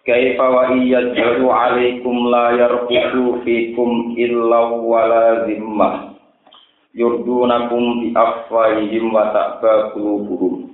[0.00, 6.16] Kaifa wa iyadharu 'alaikum la yarqubu fikum illa wala zimmah.
[6.96, 10.72] Yurdunakum bi afwahihim wa ta'ba qulubuhum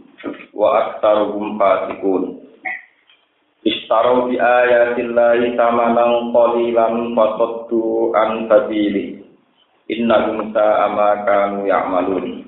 [0.54, 2.38] wa aktsaruhum fasiqun.
[3.66, 9.26] Ishtaru bi ayatillahi tamanan qalilan fasaddu an sabili.
[9.90, 12.45] Innahum sa'a ma kanu ya'malun.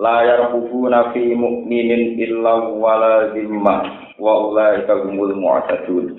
[0.00, 6.16] La yarqubuna fi mu'minin illa wala zimmah wa ulaika humul mu'tadun.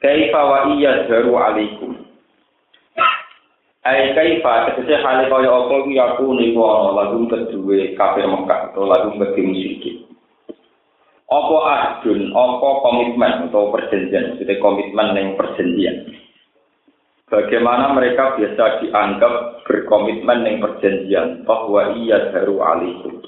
[0.00, 1.96] Kaifa wa iya daru alaikum?
[3.84, 4.76] Ai kaifa?
[4.76, 6.88] Tegese hale kaya apa ku ya ku niku ana?
[6.92, 10.10] Lagu kedue kafir Mekah atau lagu bagi musyrik
[11.30, 14.34] apa adun apa komitmen atau perjanjian?
[14.34, 15.96] Maksudnya komitmen yang perjanjian
[17.30, 21.46] bagaimana mereka biasa dianggap berkomitmen yang perjanjian?
[21.46, 23.24] Bahwa iya daru alaikum.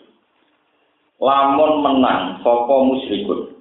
[1.22, 3.55] Lamun menang sapa musyrikun?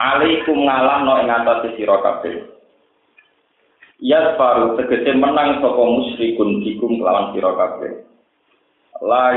[0.00, 2.46] Alaikum ngalahno ing atase sira kabeh.
[4.00, 8.06] Ya baru tegese menang sapa musyrikun dikum lawan sira kabeh.
[9.04, 9.36] La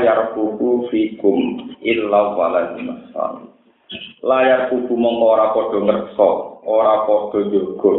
[0.88, 1.38] fikum
[1.82, 2.88] illa walazim
[4.24, 6.28] layar kubu mongko ora padha ngersa
[6.64, 7.92] ora padha jaga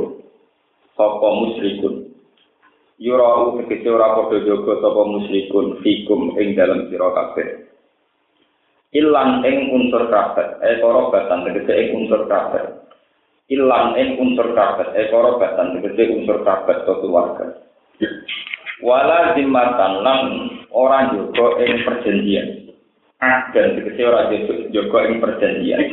[0.96, 2.16] sapa musyrikun
[2.96, 7.48] yura tegese ora padha jaga sapa musyrikun fikum ing dalam sira kabeh.
[8.96, 12.64] Ilang ing unsur kabeh ekoro batan tegese ing unsur kabeh.
[13.52, 17.46] Ilang ing unsur kabeh ekoro batan tegese unsur kabeh to keluarga.
[18.80, 20.22] Wala zimmatan lan
[20.72, 22.72] ora jogo ing perjanjian.
[23.52, 24.32] Dan tegese ora
[24.72, 25.84] jogo ing perjanjian.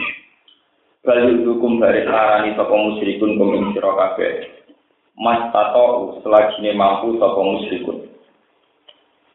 [1.03, 3.91] Bali hukum dari arani sapa musyrikun kum ing sira
[5.23, 8.11] mas tato selagi mampu sapa musyrikun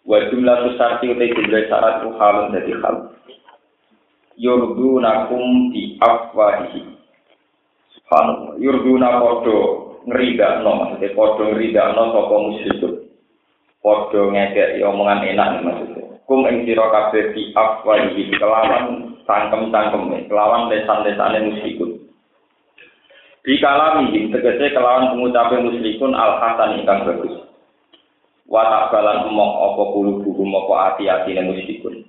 [0.04, 3.18] wa jumlah sarti utai jumlah syarat halun dadi hal
[4.38, 6.94] yurdunakum bi afwahihi.
[7.98, 8.56] Subhanallah.
[8.62, 9.58] Yurduna podo
[10.06, 12.94] ngeridakno maksudnya podo ngeridakno sapa musyrikun
[13.82, 16.06] podo ngekek omongan enak maksudnya.
[16.30, 21.97] Kum ing sira kabeh bi afwahihi kelawan cangkem-cangkem kelawan lesan-lesane musyrikun
[23.48, 27.48] di kalami tegese kelawan pengucapan musyrikun al hasan ingkang bagus.
[28.44, 32.04] Watak balan emok apa bulu buku apa hati-hati musyrikun.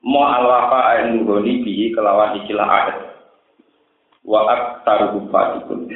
[0.00, 2.98] Mo alwafa ayin nuroni bihi kelawan ikilah adat.
[4.24, 5.92] Wa aktaru kufatikun.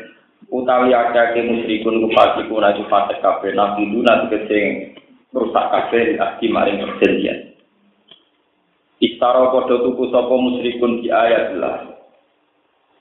[0.53, 4.93] Utawi akake musyrikun kufatikun aju fatek kafe nabi duna tegese
[5.33, 7.57] rusak kafe aski maring perjanjian.
[9.01, 11.96] Istaro podo tuku sopo musyrikun di ayat lah.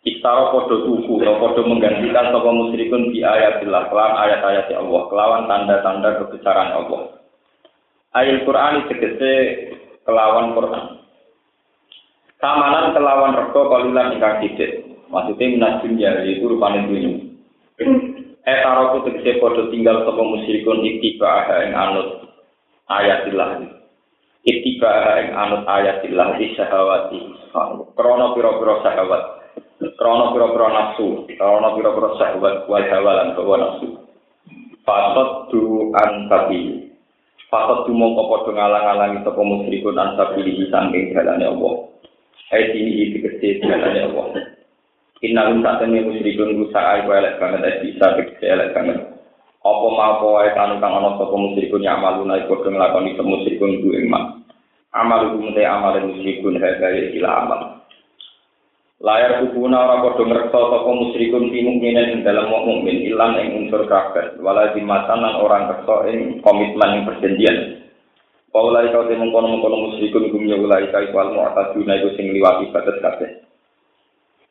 [0.06, 3.66] Istaro podo tuku, podo menggantikan sopo musyrikun di ayat.
[3.66, 7.26] Kelawan ayat-ayat Allah, kelawan tanda-tanda kebesaran Allah.
[8.14, 9.32] Ayat Quran tegese
[10.06, 11.02] kelawan Quran.
[12.38, 14.86] Samanan kelawan rego kalilan ingkang sithik.
[15.10, 17.26] Maksudnya minajim ya itu rupane dunya.
[18.46, 22.30] Eh taroku tegese padha tinggal sapa musyrikun ittiba aha ing anut
[22.94, 23.74] ayatillah.
[24.46, 27.20] Ittiba aha ing anut ayatillah di syahawati.
[27.98, 29.45] Krana pira-pira syahwat.
[29.80, 33.88] krono pura pura nafsu krono pura pura sahabat wal hawalan bawa nafsu.
[34.86, 36.94] Fatot du an tapi
[37.52, 41.74] fatot du mongko podo ngalang alangi toko musrikun an tapi di dalane allah.
[42.54, 44.26] Ayat ini itu kecil jalannya allah.
[45.26, 49.00] Inna saat ini musrikun gusa ay kuelek banget ayat bisa kecil elek banget.
[49.66, 53.28] Apa ma apa ayat tanu kang ono toko musrikun ya malu naik podo ngelakoni toko
[53.34, 54.46] musrikun du emak
[54.96, 57.75] amal hukum teh amal musrikun hebat ya amal.
[59.06, 64.34] Layar kubuna ora padha ngreksa sapa musyrikun fi mukminin dalam mukmin ilang ing unsur kafir
[64.42, 67.86] wala dimatan lan orang kersa ing komitmen ing perjanjian.
[68.50, 72.98] Paulai kau temung kono mengkono musyrikun gumnya ulai kai kual mu'taduna iku sing liwati batas
[72.98, 73.30] kabeh.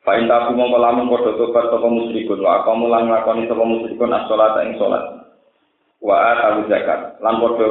[0.07, 4.61] Fain taku mongko lamun padha tobat sapa musyrikun wa kamu lan nglakoni sapa musyrikun as-sholata
[4.71, 5.05] ing salat.
[5.99, 7.67] Wa atu zakat lan padha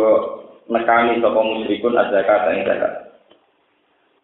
[0.67, 3.02] nekani sapa musyrikun az-zakat ing zakat.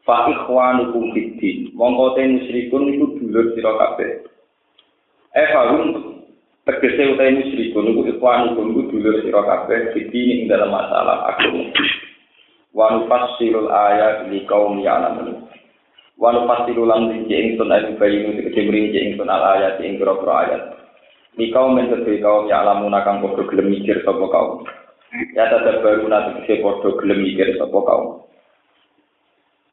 [0.07, 1.73] Fa ikhwanukum fiddin.
[1.75, 4.11] Mongko te musyrikun iku dulur sira kabeh.
[5.35, 5.83] Eh farum
[6.65, 11.71] tegese utahe musyrikun iku ikhwan iku dulur sira kabeh fitini ing dalam masalah agama
[12.69, 15.49] wa nufassirul ayat li qaum ya'lamun
[16.19, 20.19] Walau pasti ulang rinci ingsun ayu bayi nu tegese rinci ingsun al ayat ing pira
[20.19, 20.75] ayat.
[21.39, 24.67] Mikau men kedue kaum ya alamun kang padha gelem mikir sapa kaum.
[25.31, 28.27] Ya tetep baru tegese padha gelem mikir sapa kaum.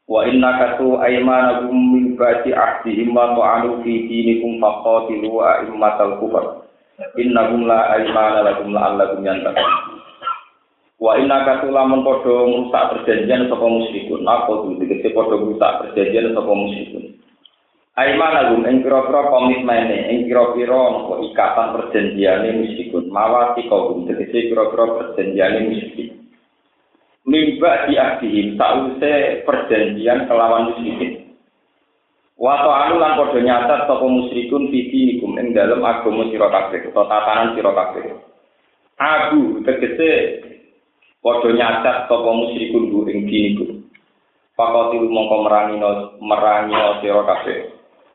[0.07, 6.63] Wa inna katu aymanakum min ba'di ahdihim wa ta'alu fi dinikum faqatilu a'immatal kufar.
[7.19, 9.67] Innahum la aymana lakum la'allakum yantakum.
[10.97, 14.25] Wa inna kasulamun podo merusak perjanjian sapa musyrikun.
[14.25, 14.69] Apa itu?
[14.81, 17.05] Dikese podo merusak perjanjian sapa musyrikun.
[17.97, 23.11] Aiman agum ing pira-pira komitmene, ing pira-pira napa ikatan perjanjiane musyrikun.
[23.13, 26.26] Mawati kaum dikese pira-pira perjanjiane musyrikun.
[27.27, 31.35] Mimba di ahdihim sause perjanjian kelawan musyrikin.
[32.39, 37.11] Wato anu lan padha nyatat sapa musyrikun fiti nikum ing dalem agama sira kabeh utawa
[37.11, 38.15] tatanan sira kabeh.
[38.95, 40.39] Abu tegese
[41.19, 43.75] padha nyacat sapa musyrikun bu ing diniku
[44.55, 45.75] pakoti mongko merangi
[46.23, 47.57] merangi sira kabeh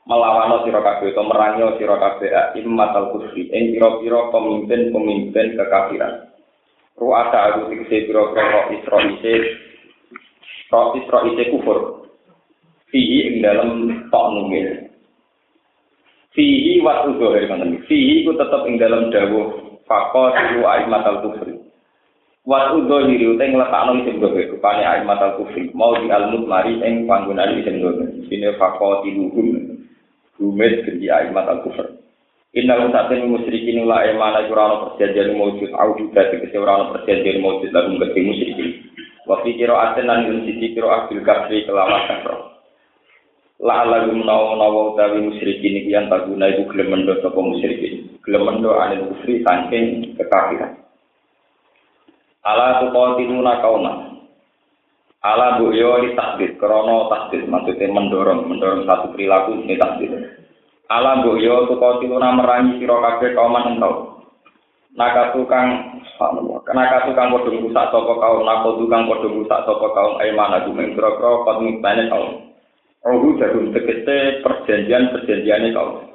[0.08, 6.31] melawan sira kabeh utawa merangi sira kabeh immatal kufri ing pira-pira pemimpin-pemimpin kekafiran
[7.00, 9.34] ruasa aku dikse biro kero isro ise
[10.68, 11.78] to isro ise kufur
[12.92, 14.92] fihi ing dalam tok nunge
[16.36, 21.56] fihi wa uzur ngene fihi ku tetep ing dalam dawuh faqa tu aimatal kufri
[22.44, 26.76] wa uzur iki ku teng letakno sing kufri rupane aimatal kufri mau di al mutmari
[26.84, 29.48] ing panggonan sing kufri sine faqa tu hum
[30.36, 32.01] rumet ke di aimatal kufri
[32.52, 35.72] Inna lu saat ini musyrikin ula emana jurano perjanjian mawujud.
[35.72, 38.68] Au juga tegesi urano perjanjian mawujud lagu ngerti musyrikin.
[39.24, 42.52] Wafi kiro aten lan yun sisi kiro akbil kafri kelawan kafro
[43.62, 48.18] La ala gumnawa nawa utawi musyrikin iki yang taguna iku gelem mendo sapa musyrikin.
[48.26, 50.82] Gelem mendo anil kufri saking kekafiran.
[52.42, 53.92] Ala tuqatiluna kauma.
[55.22, 60.31] Ala bu yo li takdir, krono takdir, maksudnya mendorong, mendorong satu perilaku ini takdir.
[60.92, 64.20] Ala bu yo tuqatiluna merangi sira kabeh kaum entau.
[64.92, 65.92] Naka tukang
[66.72, 71.42] Naka tukang padha rusak sapa kaum, naka tukang padha rusak sapa kaum aimana gumen kira-kira
[71.42, 72.30] komitmene kaum.
[73.02, 76.06] Rohu jarum tegese perjanjian-perjanjiane kaum.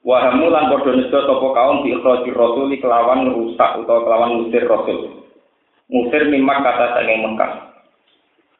[0.00, 5.26] Wahamu lan padha nista sapa kaum di ikhraji rasul kelawan rusak utawa kelawan ngusir rasul.
[5.90, 7.52] Musir mimma kata saking Mekah.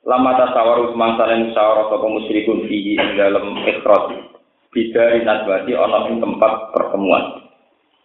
[0.04, 4.39] Lama tasawaru semangsa yang musyawarah sapa musyrikun fihi dalam ikhraj.
[4.70, 7.42] Bidari nasbati ana ing tempat pertemuan.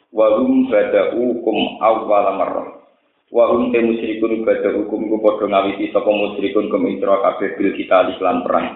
[0.09, 1.45] Wa hum bada'u
[1.77, 2.81] awwal marrah.
[3.29, 7.69] Wa hum te musyrikun bada'u kum ku padha ngawiti sapa musyrikun kum isra kabeh bil
[7.77, 8.67] kita iklan perang.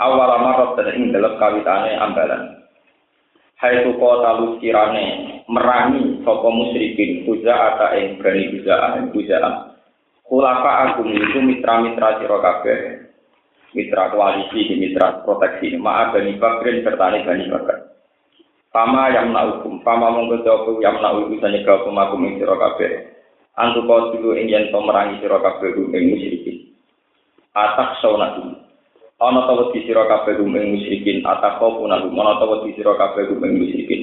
[0.00, 2.56] Awal marrah ing dalam kawitane ambalan.
[3.60, 9.36] Hai tu kota lu kirane merangi sapa musyrikin kuza ata ing bani kuza ing kuza
[10.24, 13.09] Khulafa agung itu mitra-mitra kabeh.
[13.70, 15.78] Mitra koalisi, mitra proteksi.
[15.78, 17.90] Ma'a Bani Bakrin serta Bani Bakar.
[18.70, 22.90] Pama yang hukum, pama mongko jawab yang hukum bisa nyegah hukum aku ing sira kabeh.
[23.58, 26.70] Antu kau dulu ing yen merangi sira kabeh ing musyrikin.
[27.50, 28.46] Atak saunatu.
[29.18, 32.14] Ana ta wedi sira kabeh ing musyrikin, atak kau punalu.
[32.14, 34.02] Ana ta wedi sira kabeh ing musyrikin.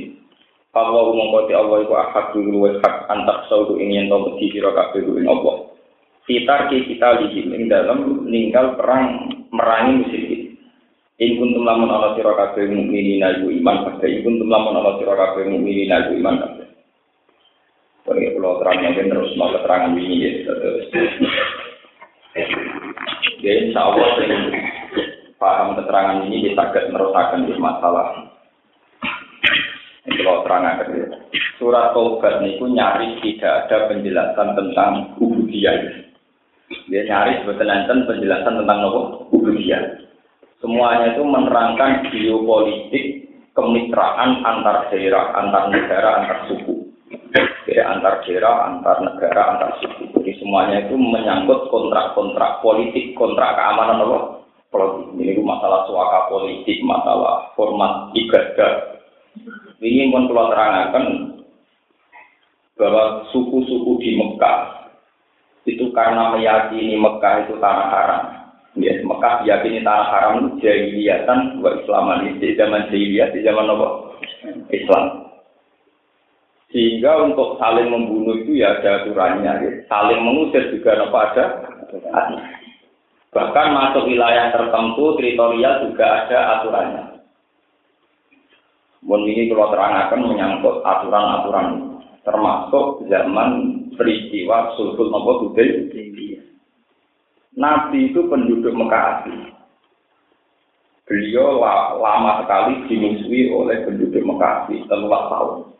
[0.75, 4.11] Allah mongko ti Allah iku ahad dulu hak antak saudu ing yen
[4.51, 5.56] sira kabeh ing Allah.
[6.27, 10.41] Fitar kita lihim ing dalam meninggal perang merangi musyrikin.
[11.17, 14.11] In kuntum lamun ala sira kabeh mukminin iku iman kabeh.
[14.11, 16.67] In kuntum lamun ala sira kabeh mukminin iman kabeh.
[18.07, 20.87] Kalau pulau terang mungkin terus mau keterangan ini ya terus.
[23.43, 24.07] Ya insya Allah
[25.35, 28.07] paham keterangan ini kita agak merusakan di masalah.
[30.07, 30.63] Ini kalau terang
[31.59, 36.06] Surat Taubat niku nyaris tidak ada penjelasan tentang ubudiyah.
[36.67, 38.99] Dia nyari sebetulnya penjelasan tentang nopo
[39.31, 40.03] ubudiyah.
[40.59, 46.91] Semuanya itu menerangkan geopolitik kemitraan antar daerah, antar negara, antar suku.
[47.31, 50.11] Jadi antar daerah, antar negara, antar suku.
[50.19, 54.17] Jadi semuanya itu menyangkut kontrak-kontrak politik, kontrak keamanan nopo
[54.67, 55.15] politik.
[55.23, 58.73] Ini masalah suaka politik, masalah format ibadah.
[59.79, 61.05] Ini pun perlu terangkan
[62.77, 64.86] bahwa suku-suku di Mekah
[65.67, 68.21] itu karena meyakini Mekah itu tanah haram.
[68.79, 73.87] Ya, Mekah diyakini tanah haram jahiliyatan wa islaman di zaman jahiliyah di zaman apa?
[74.71, 75.05] Islam.
[76.71, 79.71] Sehingga untuk saling membunuh itu ya ada aturannya, ya.
[79.87, 81.45] saling mengusir juga apa ada
[83.31, 87.03] Bahkan masuk wilayah tertentu teritorial juga ada aturannya.
[89.05, 91.67] Mohon ini kalau terangkan menyangkut aturan-aturan
[92.27, 95.89] termasuk zaman peristiwa sulhul nopo budel
[97.57, 99.33] Nabi itu penduduk Mekah asli.
[101.07, 101.57] beliau
[101.97, 105.73] lama sekali dimusuhi oleh penduduk Mekah setelah tahun.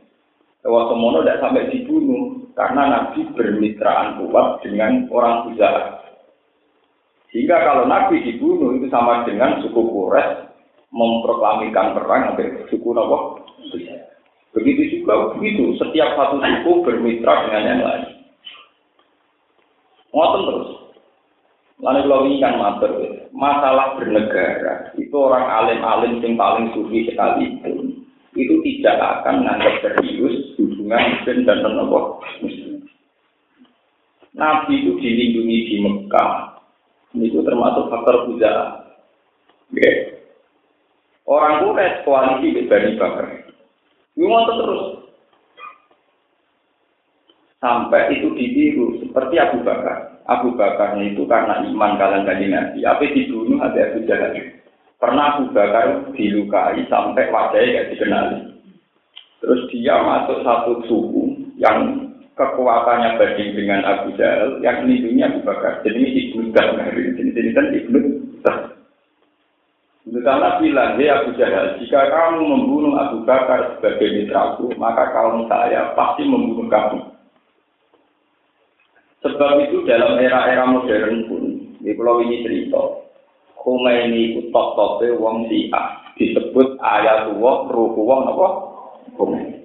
[0.66, 6.02] Lewat semono tidak sampai dibunuh karena Nabi bermitraan kuat dengan orang Huzah.
[7.30, 10.50] Sehingga kalau Nabi dibunuh itu sama dengan suku Quraisy
[10.90, 13.46] memproklamikan perang sampai suku Nabi
[14.56, 18.06] Begitu juga begitu, setiap satu suku bermitra dengan yang lain.
[20.16, 20.70] Ngoten terus.
[21.78, 22.92] Lalu kalau ini kan mater,
[23.30, 28.02] masalah bernegara itu orang alim-alim yang paling sufi sekalipun
[28.34, 31.62] itu tidak akan menganggap serius hubungan muslim dan
[32.42, 32.82] muslim.
[34.34, 36.62] Nabi itu dilindungi di Mekah,
[37.14, 38.54] itu termasuk faktor puja.
[39.70, 40.18] Okay.
[41.28, 43.47] Orang Quraisy koalisi Bani Bakar.
[44.18, 44.86] Itu terus.
[47.58, 50.22] Sampai itu ditiru seperti Abu Bakar.
[50.30, 52.80] Abu Bakarnya itu karena iman kalian kaji Nabi.
[52.86, 54.34] Apa dibunuh ada Abu Jahal.
[54.98, 58.40] Pernah Abu Bakar dilukai sampai wajahnya gak dikenali.
[59.38, 61.24] Terus dia masuk satu suku
[61.62, 65.82] yang kekuatannya banding dengan Abu Jahal, yang melindungi Abu Bakar.
[65.82, 66.94] Jadi ini Ibnu Dahar.
[66.94, 68.00] Jadi ini kan Ibnu
[68.46, 68.77] Dahar.
[70.08, 75.92] Karena bilang, ya Abu Jahal, jika kamu membunuh Abu Bakar sebagai mitraku, maka kaum saya
[76.00, 77.00] pasti membunuh kamu.
[79.28, 81.44] Sebab itu dalam era-era modern pun,
[81.84, 82.80] di pulau ini cerita,
[83.60, 88.48] Khomeini itu top-topnya wong siah, disebut ayat wong, wong, apa?
[89.20, 89.60] Khomeini.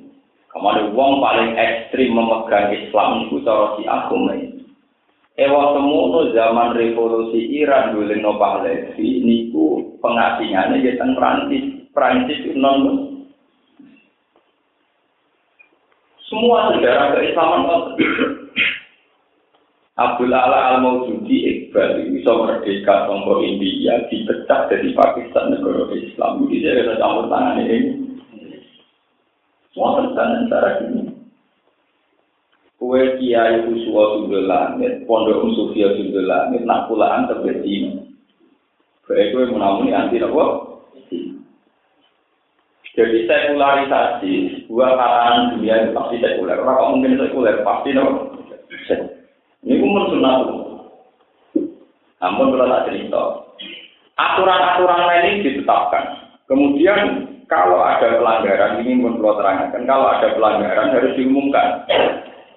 [0.51, 4.52] Kemarin wong paling ekstrim memegang Islam itu cara siah Khomeini.
[5.33, 11.65] Ewa semono zaman revolusi Iran dulu Pahlavi niku pengasingannya di teng Prancis,
[11.97, 13.09] Prancis non
[16.29, 17.65] semua sejarah keislaman
[19.93, 26.49] Abdul Ala al Maududi Iqbal bisa merdeka tombol India dipecah dari Pakistan negara Islam.
[26.49, 27.79] Ini dia ada campur tangan ini.
[29.73, 31.12] Semua tentang cara ini
[32.83, 38.03] kue kiai usua sundul langit, pondok sufia sundul langit, nak pulaan terjadi.
[39.07, 40.75] Kue kue menamuni anti nopo.
[42.93, 46.59] Jadi sekularisasi, dua kalangan dunia itu pasti sekuler.
[46.61, 48.35] Orang kok mungkin sekuler, pasti nopo.
[49.63, 50.39] Ini pun sunat.
[52.19, 53.23] Namun kalau tak cerita,
[54.19, 56.05] aturan-aturan lain ini ditetapkan.
[56.51, 59.87] Kemudian kalau ada pelanggaran, ini pun perlu terangkan.
[59.87, 61.87] Kalau ada pelanggaran harus diumumkan.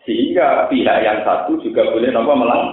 [0.05, 2.63] Sehingga pihak yang satu juga boleh nopo melang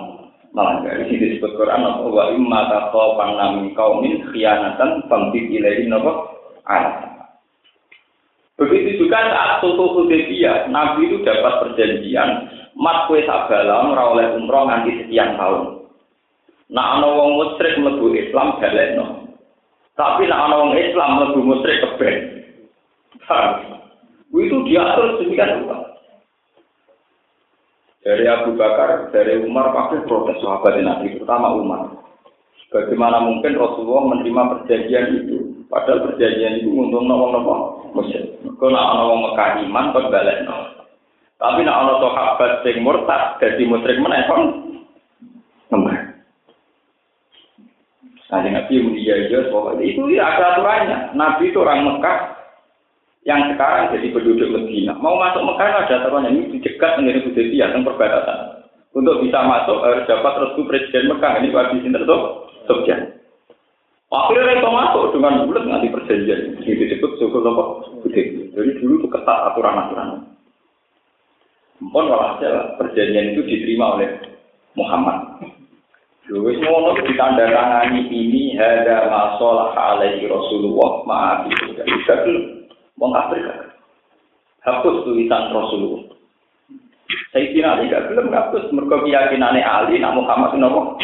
[0.53, 1.01] melanggar.
[1.01, 6.29] Ini disebut Quran nopo wa imma taqawan min qaumin khianatan famtid ilaihi nopo
[8.61, 12.47] Begitu juga saat Sulhu Hudaybiyah, Nabi itu dapat perjanjian,
[12.79, 15.83] mat kue sabala ora oleh umroh nganti sekian tahun.
[16.71, 19.35] Nah ana wong musyrik mlebu Islam balekno.
[19.99, 22.17] Tapi nak ana wong Islam mlebu musyrik keben.
[24.33, 25.92] Itu diatur sedemikian rupa.
[28.03, 32.03] Dari Abu Bakar, dari Umar pasti protes sahabat Nabi, terutama Umar.
[32.75, 35.39] Bagaimana mungkin Rasulullah menerima perjanjian itu?
[35.71, 38.43] Padahal perjanjian itu untuk nopo-nopo musyrik.
[38.59, 40.57] Kalau nak orang Mekah iman, berbalik no.
[41.39, 44.43] Tapi nak orang sahabat sing murtad, jadi musyrik mana kon?
[45.71, 45.99] Nembah.
[48.33, 49.15] Nanti Nabi mulia
[49.53, 50.99] bahwa itu ya ada aturannya.
[51.13, 52.42] Nabi itu orang Mekah,
[53.23, 54.99] yang sekarang jadi penduduk Medina.
[54.99, 58.67] Mau masuk Mekah ada aturannya ini dicegat menjadi Hudaybiyah yang perbatasan.
[58.93, 63.14] Untuk bisa masuk harus dapat restu Presiden Mekah ini Pak Sinter tuh Sofyan.
[64.12, 66.61] Akhirnya itu masuk dengan bulat nanti perjanjian.
[66.61, 67.64] Ini disebut suku apa?
[68.02, 68.47] Hudaybiyah.
[68.59, 70.09] Jadi dulu itu ketat aturan-aturan.
[71.79, 74.11] Mpun walhasil perjanjian itu diterima oleh
[74.75, 75.47] Muhammad.
[76.31, 82.23] Wis ngono ditandatangani ini ada masalah alaihi Rasulullah maaf itu tidak
[83.03, 83.75] Wong Afrika.
[84.63, 86.15] Hapus tulisan Rasulullah.
[87.35, 91.03] Saya kira Ali gak belum hapus mereka keyakinannya Ali nak Muhammad nopo.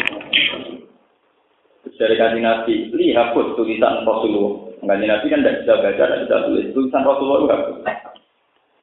[1.99, 4.71] Dari kajian Nabi, li hapus tulisan Rasulullah.
[4.79, 6.65] Kajian Nabi kan tidak bisa baca, tidak bisa tulis.
[6.71, 7.77] Tulisan Rasulullah itu hapus.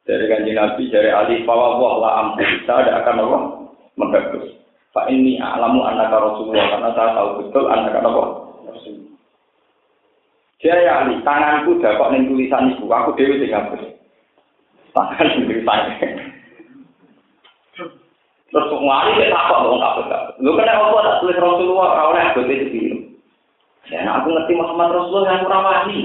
[0.04, 3.42] Dari kajian Nabi, dari Ali, bahwa Allah lah ampuh, saya ada akan Allah
[3.96, 4.44] menghapus.
[4.92, 8.28] Pak ini alamu anak Rasulullah, karena saya tahu betul anak Allah.
[10.66, 13.86] Dia ya Ali, tanganku dapat ning tulisan ibu, aku dewi sing hapus.
[14.90, 15.78] Tangan sing tulisan.
[18.50, 20.10] Terus kok ngari ya takut dong hapus.
[20.42, 22.82] Lu kena apa tak tulis Rasulullah ora oleh bote iki.
[23.94, 25.98] Ya nah, aku ngerti Muhammad Rasulullah yang kurang wani.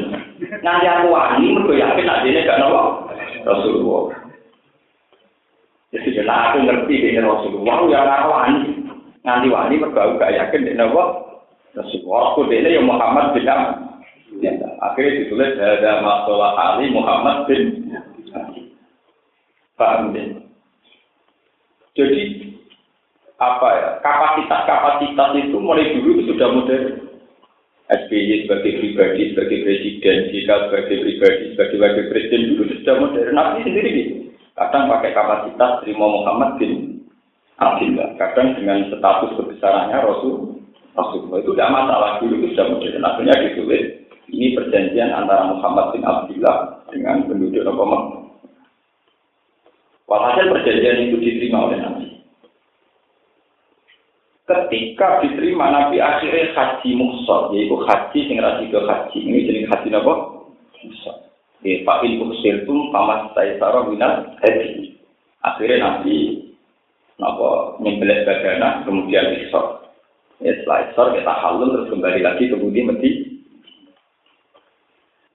[0.62, 3.10] Nanti aku wani mergo yakin nek dene gak nopo
[3.42, 4.14] Rasulullah.
[5.90, 8.62] Jadi jelas aku ngerti dene Rasulullah ya ora wani.
[9.26, 11.02] Nganti wani mergo gak yakin dene nopo
[11.74, 12.22] Rasulullah.
[12.38, 13.50] Aku dene ya Muhammad bin
[14.82, 18.02] Akhirnya ditulis ada masalah Ali Muhammad bin ya?
[21.92, 22.22] Jadi
[23.42, 26.86] apa ya kapasitas-kapasitas itu mulai dulu sudah modern.
[27.92, 33.36] SBY sebagai pribadi, sebagai presiden, jika sebagai pribadi, sebagai wakil presiden dulu sudah modern.
[33.36, 34.14] Nabi sendiri gitu.
[34.56, 37.04] Kadang pakai kapasitas terima Muhammad bin
[37.60, 38.16] Abdullah.
[38.16, 40.64] Kadang dengan status kebesarannya Rasul.
[40.96, 43.04] Rasulullah itu tidak masalah dulu itu sudah modern.
[43.04, 44.01] Akhirnya ditulis
[44.32, 48.22] ini perjanjian antara Muhammad bin Abdullah dengan penduduk Nabi
[50.12, 52.08] Walhasil perjanjian itu diterima oleh Nabi.
[54.44, 59.20] Ketika diterima Nabi akhirnya haji muksor, yaitu haji sing ke haji.
[59.24, 60.14] Ini jenis haji apa?
[60.84, 61.16] Muksor.
[61.64, 65.00] Ya, Pak Il Uksirtum pamas Taisara minat haji.
[65.48, 66.44] Akhirnya Nabi
[67.16, 69.88] napa nyembelih badana kemudian isor.
[70.44, 73.31] Ya, setelah isor kita halul terus kembali lagi ke Budi Medi.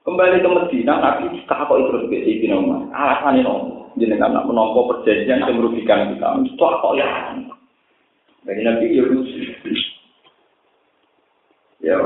[0.07, 2.87] Kembali ke Medina, Nabi kok terus ke Sayyidina Umar.
[2.95, 6.47] Alasannya nopo jenengan nak menompo perjanjian yang merugikan kita.
[6.47, 7.07] Itu apa ya?
[8.47, 9.03] Dari Nabi ya.
[11.83, 11.99] Ya,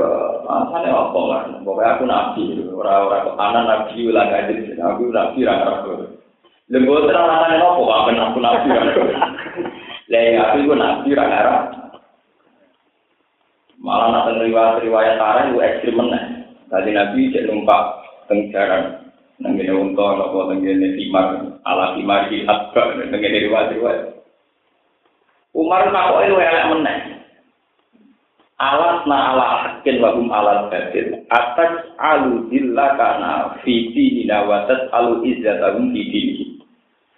[0.50, 1.62] alasannya apa kan?
[1.62, 2.42] Pokoknya aku nabi,
[2.74, 6.10] orang-orang ketanan nabi, ulang aja, aku nabi, orang-orang
[6.74, 7.82] Lembu terang alasannya apa?
[7.86, 8.68] Apa aku nabi,
[10.10, 11.66] Lah ya, aku itu nabi, orang-orang
[13.82, 16.41] Malah nak riwayat-riwayat tarah itu ekstrim meneh.
[16.72, 17.82] Tadi Nabi cek numpak
[18.32, 19.02] tengjaran
[19.42, 24.22] Nenggene unta apa nenggene timar ala timar di atba nenggene riwayat-riwayat.
[25.52, 26.98] Umar nakoke luwe elek meneh.
[28.62, 35.90] Alas na ala hakin wahum ala batil atas alu dilla kana fiti dinawatat alu izzatahum
[35.90, 36.54] fiti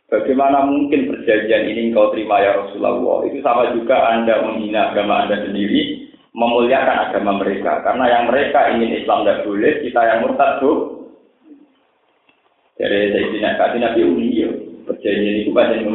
[0.09, 3.27] Bagaimana mungkin perjanjian ini engkau terima ya Rasulullah?
[3.29, 5.94] Itu sama juga Anda menghina agama Anda sendiri,
[6.35, 7.81] memuliakan agama mereka.
[7.87, 10.71] Karena yang mereka ingin Islam tidak boleh, kita yang murtad bu,
[12.75, 14.50] dari Sayyidina Kati Nabi Uliyo,
[14.91, 15.95] perjanjian itu banyak yang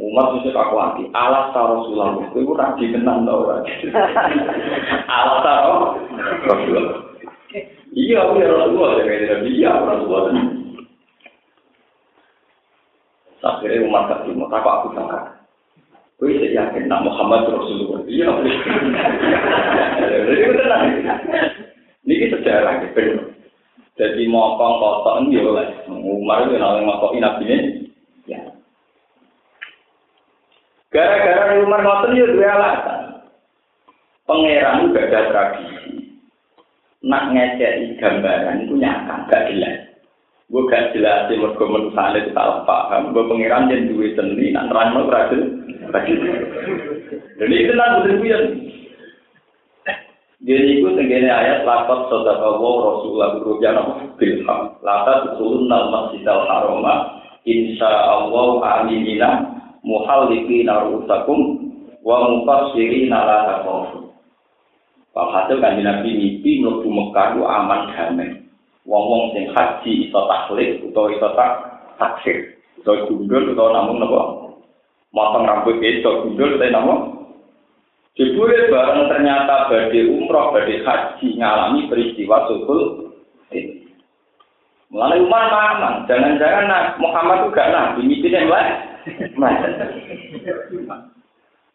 [0.00, 3.92] Umar susah aku hati, alas taro sulam, itu itu raji tenang tau raji.
[5.20, 6.00] alas taro
[6.48, 6.96] Rasulullah.
[7.92, 10.32] Iya, aku ya Rasulullah, saya kira iya Rasulullah.
[13.42, 15.41] Akhirnya Umar kasih mau aku sangka.
[16.22, 18.06] Saya yakin nak Muhammad Rasulullah.
[18.06, 18.30] Iya,
[20.06, 20.84] jadi tenang.
[22.06, 23.26] Ini sejarah, benar.
[23.98, 25.66] Jadi mokong kotok ini ya oleh.
[25.90, 27.90] Umar itu yang ngokok nabi ini.
[28.30, 28.38] Ya.
[30.94, 33.00] Gara-gara Umar ngotot ya dua alasan.
[34.22, 36.22] Pangeran juga ada tradisi.
[37.02, 39.81] Nak ngecek gambaran itu nyakang, gak jelas.
[40.52, 43.16] Gue gak jelas sih mergo menusane salah paham.
[43.16, 45.40] Gue pangeran yang duwe seni, nak nerang mau berhasil.
[47.40, 48.20] Jadi itu lah betul
[50.42, 53.78] Jadi itu tenggine ayat lapat sodaka wa rasulullah rujan
[54.18, 54.74] bil ham.
[54.82, 59.30] Latat turun nal masjid al haroma insya Allah aminina
[59.86, 61.40] muhallifi narusakum
[62.02, 64.10] wa mufassiri nala hakofu.
[65.14, 68.42] Walhasil kan Nabi mimpi mlebu Mekah itu aman damai.
[68.82, 71.52] Wong-wong sing haji iso taklid utawa iso tak
[72.02, 72.58] taksir.
[72.82, 74.22] Iso gundul utawa namun napa?
[75.14, 76.98] Motong rambut iso gundul utawa namun
[78.12, 83.08] Jebule bareng ternyata badhe umroh, badhe haji ngalami peristiwa sukul
[83.48, 83.88] ini.
[84.92, 88.66] Mulai Umar mamang, jangan-jangan nah, Muhammad itu gak nabi, misalnya lah.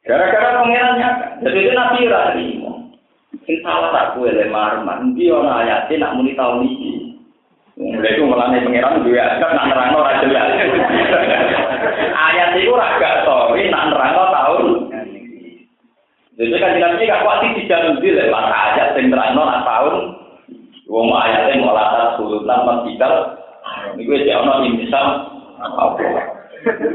[0.06, 1.10] Gara-gara pengirannya,
[1.42, 2.48] jadi itu nabi rari.
[3.44, 6.92] Sing salah tak kue le marman, dia orang ayatnya nak muni tahun ini.
[7.78, 10.50] Mulai itu melani pengiran juga, kan nak nerang orang jelas.
[12.28, 14.64] Ayat itu raga sorry, nak nerang tahun
[16.38, 19.96] Jadi kan nabi gak kuat di jalan di lewat aja sing terang nol tahun.
[20.88, 23.36] Wong ayatnya mau latar sultan masjidal.
[23.98, 25.08] Ini gue jadi ono insan.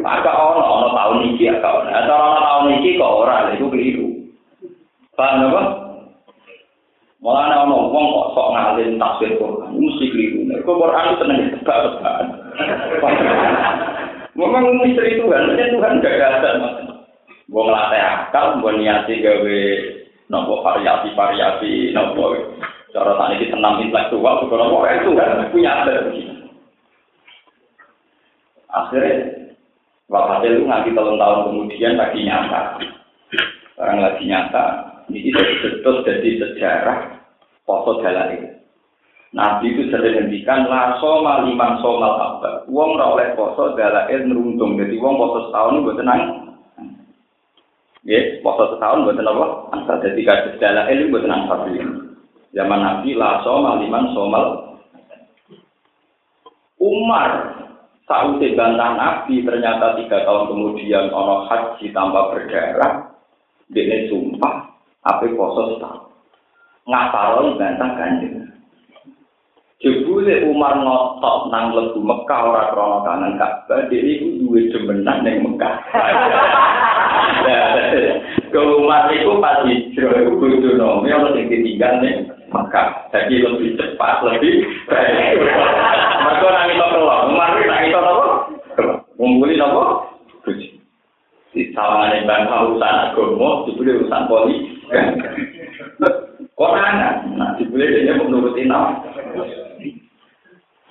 [0.06, 1.90] Agak ono ono tahun ini agak ono.
[1.90, 4.08] Atau ono tahun ini kok orang itu keliru.
[5.18, 5.81] Paham apa?
[7.22, 10.42] Malah ono wong kok sok ngalim tafsir Quran, mesti keliru.
[10.66, 12.26] Kok Quran itu seneng tebak-tebakan.
[14.42, 16.74] Memang misteri Tuhan, Tuhan gagasan mas.
[17.46, 19.60] Gue ngelatih akal, gue niati gawe
[20.34, 22.58] nopo variasi-variasi nopo.
[22.90, 26.10] Cara tadi kita senam intelektual, gue nopo itu kan punya ada
[28.72, 29.52] Akhirnya,
[30.08, 32.80] waktu itu nanti tahun tahun kemudian lagi nyata.
[33.76, 36.98] Orang lagi nyata, ini betul jadi sejarah
[37.68, 38.48] poso ini.
[39.32, 42.68] Nabi itu sering ngendikan la soma liman somal apa.
[42.68, 44.76] Wong ora oleh poso dalail nruntung.
[44.76, 46.22] Jadi wong poso setahun gue tenang
[48.02, 49.94] Ya, poso setahun buat apa?
[50.02, 51.86] Jadi kasus dalam ilmu buat nang ini.
[52.52, 54.46] Zaman Nabi la somal liman somal.
[56.82, 57.30] Umar
[58.10, 63.14] sausé bantah Nabi ternyata tiga tahun kemudian ono haji tanpa berdarah.
[63.72, 64.61] Dia sumpah,
[65.02, 66.10] apa poso setahun.
[66.82, 68.42] Ngapaloi bantah kanjeng.
[69.82, 75.42] Jebule Umar ngotot nang lebu Mekah ora krana kangen Ka'bah, dhewe iku duwe demenan ning
[75.42, 75.74] Mekah.
[78.54, 83.10] Kalau Umar iku pas hijrah iku kudu nomi ana sing ditinggal ning Mekah.
[83.10, 85.50] Jadi lebih cepat, lebih baik.
[86.22, 88.26] Mergo nang itu kelok, Umar iki nang itu apa?
[89.18, 89.82] Ngumpuli apa?
[90.46, 90.78] Puji.
[91.50, 94.71] Di sawangane bangsa urusan agama, jebule urusan politik.
[96.52, 96.96] Koran,
[97.40, 99.00] nah jebule dia menuruti nama.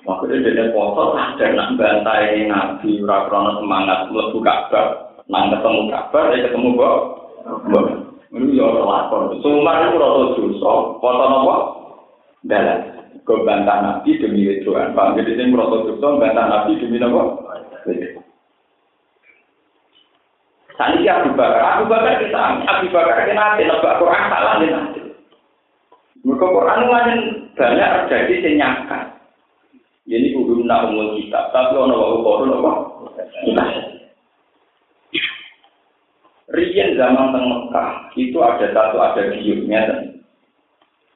[0.02, 6.34] Maksudnya dia foto dan nak bantai nabi ora krono semangat mlebu Ka'bah, nang ketemu Ka'bah,
[6.34, 7.00] dia ketemu kok.
[8.52, 9.38] Ya ora lakon.
[9.38, 11.56] Sumar itu rasa dosa, foto napa?
[12.42, 12.78] Dalan.
[13.22, 14.98] Kau bantah nabi demi wedoan.
[14.98, 17.22] Paham jadi sing merasa dosa bantah nabi demi napa?
[20.82, 25.00] Saniki Abu Bakar, Abu Bakar kita, Abu Bakar kita nanti nebak Quran salah nanti.
[26.26, 27.18] Mereka Quran banyak
[27.54, 28.98] terjadi yang nyangka.
[30.10, 32.72] Ini kudu nak umum kita, tapi ono wae kodo apa?
[36.50, 40.00] Rian zaman teng Mekah itu ada satu ada giurnya dan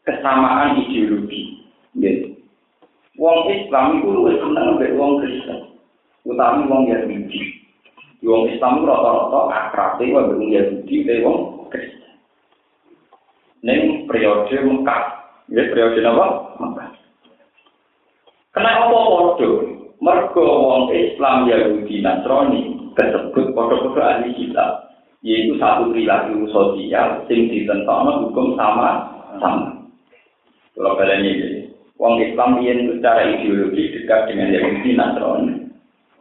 [0.06, 1.66] kesamaan ideologi.
[1.98, 2.38] Gitu.
[3.18, 5.74] Wong Islam itu lebih senang lebih wong Kristen,
[6.22, 7.65] utama wong Yahudi.
[8.26, 11.38] Wong Islam rata-rata akrab dengan wong Yahudi dan wong
[11.70, 12.10] Kristen.
[13.62, 15.02] Neng periode Mekah,
[15.46, 16.26] ya periode apa?
[16.58, 16.90] Mekah.
[18.50, 19.50] Kenapa podo?
[20.02, 24.90] Mergo wong Islam Yahudi Nasrani tersebut podo-podo ahli kita,
[25.22, 29.06] yaitu satu perilaku sosial sing ditentang hukum sama
[29.38, 29.86] sama.
[30.74, 31.48] Kalau kalian ini,
[31.94, 35.55] wong Islam yang secara ideologi dekat dengan Yahudi Nasrani.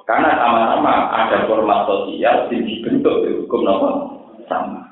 [0.06, 3.89] Karena sama-sama ada format sosial sing dibentuk hukum apa
[4.46, 4.86] sama.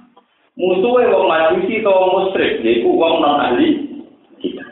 [0.58, 3.90] Musuhnya wong majusi atau musyrik, yaitu wong non ahli
[4.42, 4.66] kita.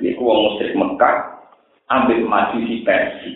[0.00, 1.44] Yaitu wong musyrik Mekah,
[1.92, 3.30] ambil maju di Persi.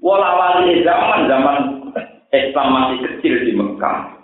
[0.00, 1.58] Walawali zaman zaman
[2.32, 4.20] Islam masih kecil di Mekah.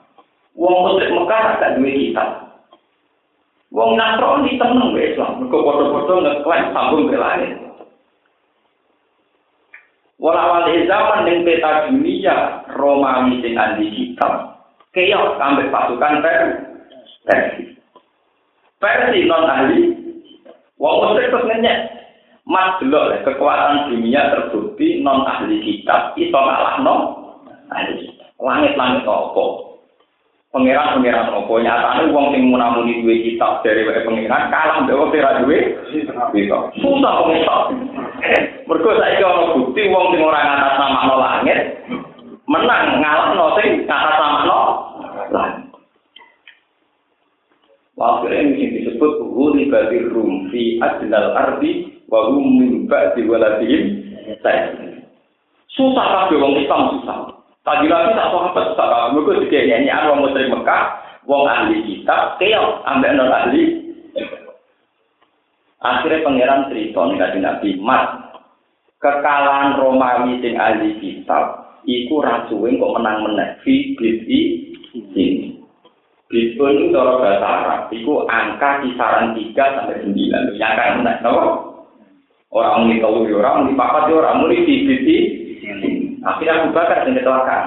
[0.55, 2.29] Wong Muslim Mekah agak duwe kitab.
[3.75, 7.63] Wong Nasrani tenang be Islam, mergo padha-padha ngeklaim sambung ke langit.
[10.22, 14.62] Walawali zaman ning peta dunia Romawi sing andi kitab.
[14.94, 16.22] Keok sampai pasukan
[17.24, 17.74] Persi.
[18.79, 19.81] Persi non ahli.
[20.79, 21.79] Wong Muslim terus ngenyek,
[22.44, 26.94] Mas delok kekuatan dunia terbukti non ahli kitab iso ngalahno
[27.72, 29.44] ahli Langit-langit apa?
[30.53, 31.55] Pangeran-pangeran apa?
[31.64, 35.59] Nyatane wong sing munamuni duwe kitab dari wae pangeran kalah mbek wong ora duwe.
[35.88, 36.59] Susah iso.
[38.64, 41.59] Mergo saiki ana bukti wong sing ora ngatas nama langit
[42.48, 44.40] menang ngalahno sing ngatas nama
[45.29, 45.64] langit.
[47.94, 54.03] Wakil ini disebut Huli Badir Rum fi Adnal Ardi wa hum min ba'di waladihim
[55.70, 57.31] susah kabeh wong Islam susah.
[57.62, 59.11] Tadi lagi tak sahabat susah kabeh.
[59.12, 60.85] Mergo dikene wong muslim Mekah
[61.29, 63.62] wong ahli kitab keok ambek non ahli.
[65.85, 68.23] Akhirnya pangeran cerita nih nabi mas
[69.02, 74.40] kekalahan Romawi sing ahli kitab iku rasuwe kok menang menang fi bid'i
[74.94, 75.54] ini
[76.24, 80.57] Bitcoin itu cara bahasa Arab, itu angka kisaran 3 sampai 9.
[80.57, 81.20] Yang kan menang,
[82.54, 85.18] Orang muni telu ya orang muni papat ya orang muni tibiti.
[86.22, 87.66] Akhirnya Abu Bakar yang kecelakaan.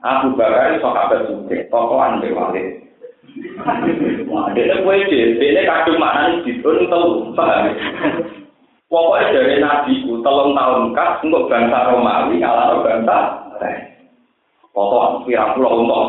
[0.00, 2.68] Abu Bakar itu sahabat juga, tokohan be walid.
[4.32, 7.68] Wah, dia kue dia, dia kadung mana di pun tahu, paham?
[8.88, 9.92] Pokoknya dari Nabi
[10.22, 13.18] telung tahun kas untuk bangsa Romawi ngalah bangsa.
[14.72, 16.06] Foto pirang pulau untuk.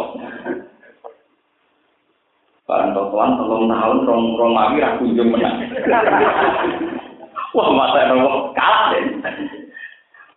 [2.64, 3.98] Barang tokoan telung tahun
[4.40, 5.68] Romawi rakunjung menang.
[7.54, 9.04] Wah, masa nopo kalah deh.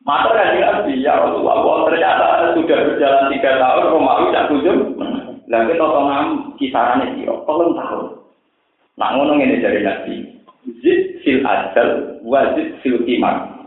[0.04, 4.80] Masa kan nabi ya Rasulullah, ternyata sudah berjalan tiga tahun, Romawi tak kunjung.
[5.46, 6.26] Lalu kita ngam
[6.58, 8.06] kisarannya dia, pelem tahun.
[8.98, 10.14] Nak ini dari nabi.
[10.82, 12.98] Zid fil ajal, wajid fil.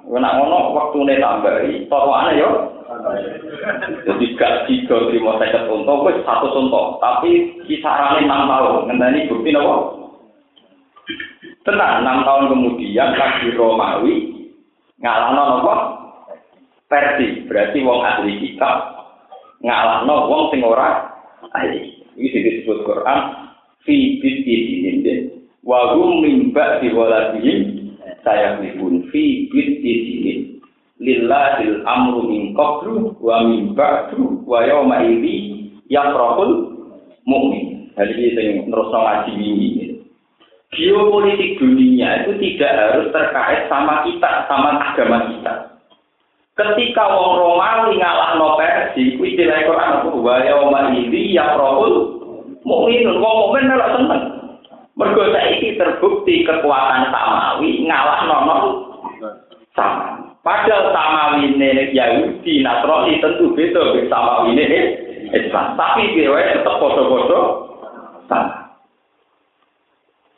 [0.09, 2.49] Nak ngono waktu ini tambahi, totoannya yo.
[4.09, 6.97] Jadi gak tiga lima seket untuk, satu contoh.
[6.97, 8.89] Tapi kisarannya enam tahun.
[8.89, 9.75] Ngendani bukti nopo.
[11.61, 14.15] Tenang, enam tahun kemudian lagi Romawi
[14.99, 15.73] ngalahno nopo
[16.89, 18.77] versi berarti wong ahli kitab
[19.61, 21.05] ngalahno wong sing ora
[21.53, 22.01] ahli.
[22.19, 23.19] Ini disebut Quran
[23.85, 25.05] fi biti dinin
[25.63, 27.78] wa hum min ba'di waladihim
[28.23, 30.39] saya pun fi biti dinin
[30.99, 36.75] lillahil amru min qablu wa min ba'du wa yawma idzi yafrahul
[37.23, 37.91] mu'min.
[37.95, 39.69] Jadi ini yang terus ngaji ini.
[40.69, 45.53] Geopolitik dunia itu tidak harus terkait sama kita, sama agama kita.
[46.53, 52.21] Ketika wong Romawi ngalah no Persi, istilah Quran wa yauma idzi yafrahul
[52.67, 54.23] mukminun wong mukmin malah seneng.
[54.99, 58.57] Mergo saiki terbukti kekuatan Samawi ngalah nono
[59.71, 60.35] sama.
[60.43, 64.79] Padahal Samawi ini Yahudi, Nasrani tentu beda dengan Samawi ini
[65.31, 65.79] Islam.
[65.79, 67.45] Tapi dia tetap bodoh-bodoh
[68.27, 68.75] sama.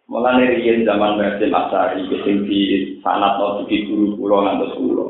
[0.06, 5.06] Mulane riyen zaman Basim Asari sing di sanat no di guru kula ngantos kula.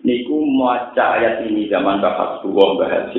[0.00, 3.12] Niku maca ayat ini zaman Bapak Suwo Mbah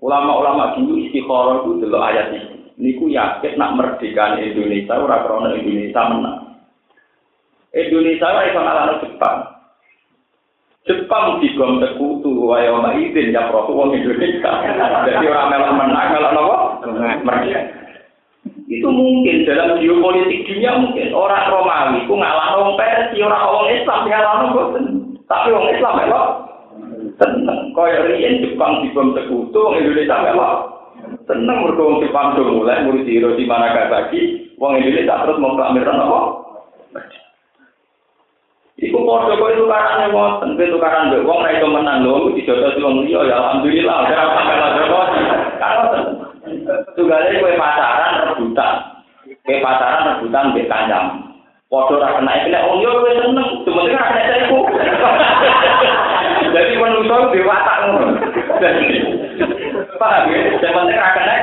[0.00, 2.59] Ulama-ulama dulu istikharah itu ayat ini.
[2.80, 6.64] Niku yakin nak merdeka Indonesia ora krana Indonesia menang.
[7.76, 9.38] Indonesia ora iso ngalahno Jepang.
[10.88, 14.48] Jepang digom sekutu wae ana izin ya profu wong Indonesia.
[15.12, 16.58] Jadi ora melok menang melok napa?
[17.20, 17.60] Merdeka.
[18.64, 24.00] Itu mungkin dalam geopolitik dunia mungkin orang Romawi ku ngalah wong Persia, orang wong Islam
[24.08, 24.84] ngalah boten.
[25.28, 26.28] Tapi wong Islam melok
[27.20, 27.60] tenang.
[27.76, 30.79] Kaya riyen Jepang dibom sekutu, wong Indonesia melok
[31.28, 36.20] tenang mergo wong Jepang do mulai murid Hiroshima Nagasaki, wong Indonesia terus mau klamirkan apa?
[38.80, 43.04] Iku padha kok itu karane wonten, itu tukaran mbek wong iso menang lho, dijotos wong
[43.04, 45.00] liya ya alhamdulillah, ora sampe lho.
[45.60, 45.84] Kalau
[46.96, 48.72] tunggale kowe pacaran rebutan.
[49.44, 51.04] Kowe pacaran rebutan mbek kancam.
[51.68, 54.58] Padha ra kena kena wong yo kowe seneng, sementing ra kena iku.
[56.56, 58.08] Jadi manusa dewatak ngono.
[60.00, 60.56] Paham ya?
[60.64, 61.36] Sementing ra kena.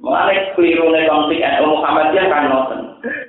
[0.00, 2.80] Mulai keliru nih konflik NU Muhammadiyah kan nonton.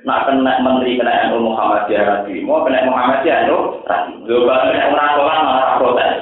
[0.08, 4.12] Nak kena menteri kena NU Muhammadiyah radhi, mau kena Muhammadiyah NU radhi.
[4.24, 6.12] Coba kena orang sholat malah protes.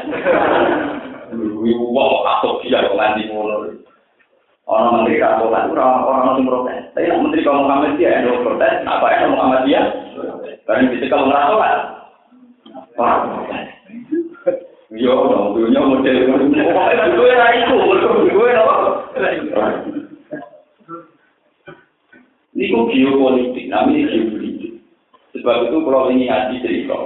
[1.95, 3.71] Wong atau dia nganti ngono.
[4.67, 6.81] Orang menteri kan sholat orang orang masih protes.
[6.91, 9.85] Tapi nak menteri kaum Muhammadiyah NU protes, apa NU Muhammadiyah?
[10.67, 11.75] Karena bisa kamu ngerasa sholat.
[12.95, 13.27] Wah,
[14.95, 16.17] Yo, dong, dunia model.
[16.23, 17.77] Gue iku,
[18.31, 18.51] gue?
[22.55, 24.73] Niku geopolitik, namanya geopolitik.
[25.35, 26.99] Sebab itu kalau ini ngaji cerita,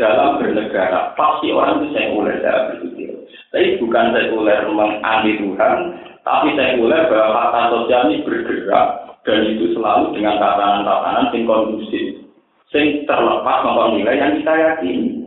[0.00, 3.12] dalam bernegara pasti orang itu sekuler saya berpikir.
[3.52, 5.76] Tapi bukan sekuler menganti Tuhan,
[6.24, 8.86] tapi sekuler bahwa kata sosial ini bergerak
[9.28, 12.24] dan itu selalu dengan tatanan-tatanan yang kondusif,
[12.72, 15.21] yang terlepas memang nilai yang kita yakini.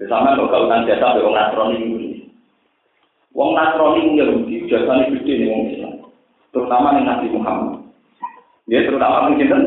[0.00, 2.08] Bersama kalau kautan jasa be wong Nasrani ini.
[3.36, 5.94] Wong Nasrani Yahudi jasane gede nih wong Islam.
[6.56, 7.84] Terutama nih Nabi Muhammad.
[8.64, 9.62] Ya terutama nih sinten?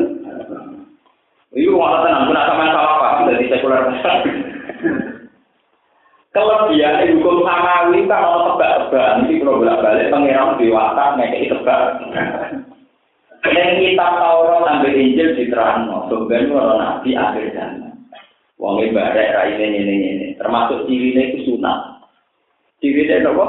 [1.54, 3.86] Itu malah tenang, kena sama salah paham dari sekuler
[6.34, 11.82] Kelebihan hukum samawi kan ono tebak-tebakan iki kalau bolak-balik pangeran dewasa ngekeki tebak.
[13.54, 17.83] Yang kita Taurat sampai Injil diterangno, sebenarnya orang nabi akhir zaman.
[18.58, 22.06] Wong e barek raine ngene ngene, termasuk cirine itu sunat.
[22.78, 23.46] Cirine apa?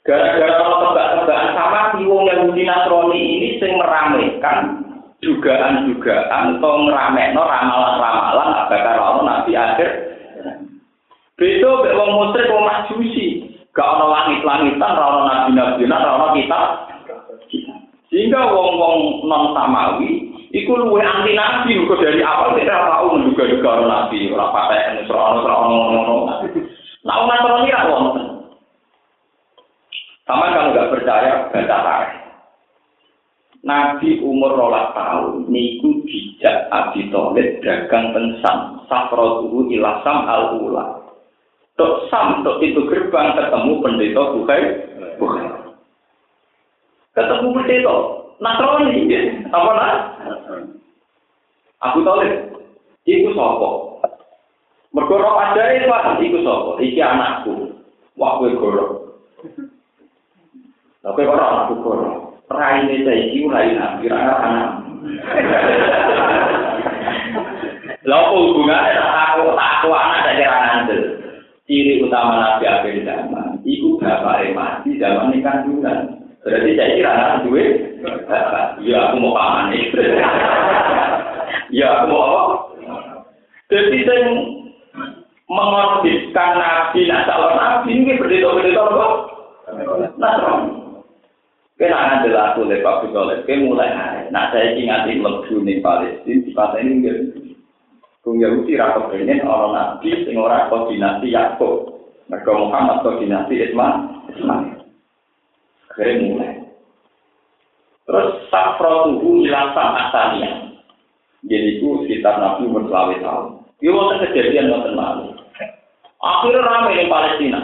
[0.00, 4.80] Gara-gara ono tebak-tebakan sama si wong yang Nasrani ini sing meramaikan
[5.20, 10.10] dugaan-dugaan atau ngeramekno ramalan-ramalan apakah ono nabi akhir
[11.40, 13.48] Beda mek wong musyrik wong majusi.
[13.72, 16.64] Gak ono langit-langitan, ora ono nabi-nabi, ora ono kitab.
[18.12, 20.19] Sehingga wong-wong non samawi
[20.50, 26.16] iku luwih anti nabi kok dari awal tidak tahu menduga-duga nabi, ora ono ngono.
[27.00, 28.26] Nah, wong Nasrani ra wonten.
[30.28, 32.20] Sama kalau nggak percaya, baca tarikh.
[33.60, 40.86] Nabi umur rolas tahun niku dijak Abi Thalib dagang tensam safrotuhu ilasam al ula
[41.76, 44.62] Tok sam, tok pintu gerbang ketemu pendeta Bukai.
[45.16, 45.48] Bukai.
[47.16, 48.19] Ketemu pendeta.
[48.40, 49.04] Natroni,
[49.52, 49.96] apa nak?
[51.80, 52.24] Aku tahu
[53.08, 54.00] Iku sopo.
[54.92, 56.20] Mergorok aja itu apa?
[56.20, 56.70] Iku sopo.
[56.80, 57.72] Iki anakku.
[58.16, 59.16] Wah, goro.
[61.00, 62.16] Lah kowe ora aku gorok.
[62.52, 64.36] Rai ini saya iki kira-kira ana.
[64.44, 64.70] anak.
[68.04, 70.92] Lopo hubungannya aku aku anak dari anak
[71.64, 73.62] Ciri utama nabi apa di zaman?
[73.62, 76.19] Iku bapak emas di zaman ikan juga.
[76.40, 78.00] Berarti saya kira anak duit,
[78.80, 79.76] ya aku mau paman
[81.68, 82.54] Ya aku mau apa?
[83.68, 84.28] Jadi saya
[85.46, 89.06] mengorbitkan nabi, nak calon nabi, ini berdita-berdita apa?
[90.16, 90.34] Nah,
[91.80, 93.88] Kena ada laku oleh Pak Bukolet, kena mulai
[94.28, 97.18] Nah, saya ingat di lebu ini Palestina, di pasal ini enggak.
[98.20, 102.04] Kung Yahudi rapat ini, orang nabi, sing orang koordinasi Yakob.
[102.28, 104.79] Mereka Muhammad koordinasi Ismail.
[105.90, 106.54] Akhirnya mulai.
[108.06, 110.70] Terus safrotuhu ilang asania.
[111.46, 113.46] Jadi itu sekitar Nabi umur selawe tahun.
[113.80, 115.34] Itu waktu kejadian waktu malu.
[116.20, 117.60] Akhirnya ramai di Palestina.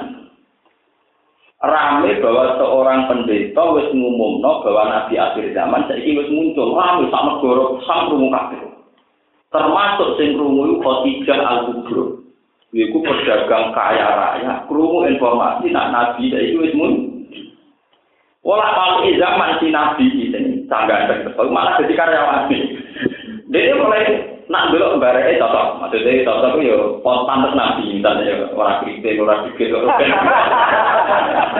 [1.60, 6.78] Ramai bahwa seorang pendeta wis ngumumno bahwa Nabi akhir zaman saiki wis muncul.
[6.78, 8.62] Ramai sama negara sam rumu kabeh.
[9.50, 12.04] Termasuk sing krungu iku Khadijah Al-Kubra.
[12.76, 17.15] Iku pedagang kaya raya, krungu informasi nak Nabi saiki wis muncul.
[18.46, 21.10] Wala kalau zaman si Nabi ini, sangat
[21.50, 22.46] malah jadi karyawan.
[23.50, 28.34] Dia mulai nak dulu barangnya cocok, maksudnya cocok itu ya pos pantas nabi, misalnya ya
[28.54, 30.14] orang kritik, orang kritik, orang kritik,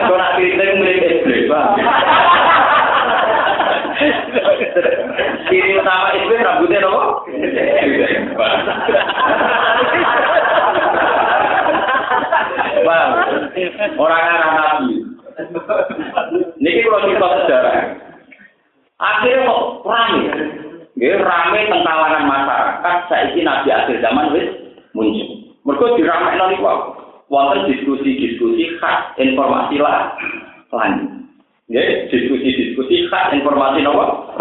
[0.07, 1.51] orang kritik milik iblis,
[5.51, 7.27] Ciri utama iblis rambutnya nopo?
[12.87, 13.09] Bang,
[13.99, 14.91] orang arah nabi.
[16.63, 17.75] Niki kalau kita sejarah,
[18.95, 20.23] akhirnya kok ramai.
[20.97, 22.95] Nggih rame teng kalangan masyarakat
[23.37, 24.47] saiki nabi akhir zaman wis
[24.97, 25.29] muncul.
[25.61, 26.65] Mergo diramekno niku
[27.29, 30.17] wonten diskusi-diskusi khas informasi lah
[30.73, 31.11] lanjut.
[31.69, 34.33] Nggih, diskusi-diskusi khas informasi nopo?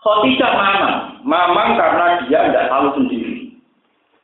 [0.00, 3.50] Khotijah mamang, mamang karena dia tidak tahu sendiri.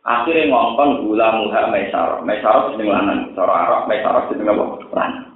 [0.07, 4.65] Akhirnya ngomong gula muha maisaro, maisaro jeneng lanang, cara Arab maisaro jeneng apa?
[4.95, 5.27] Lanang.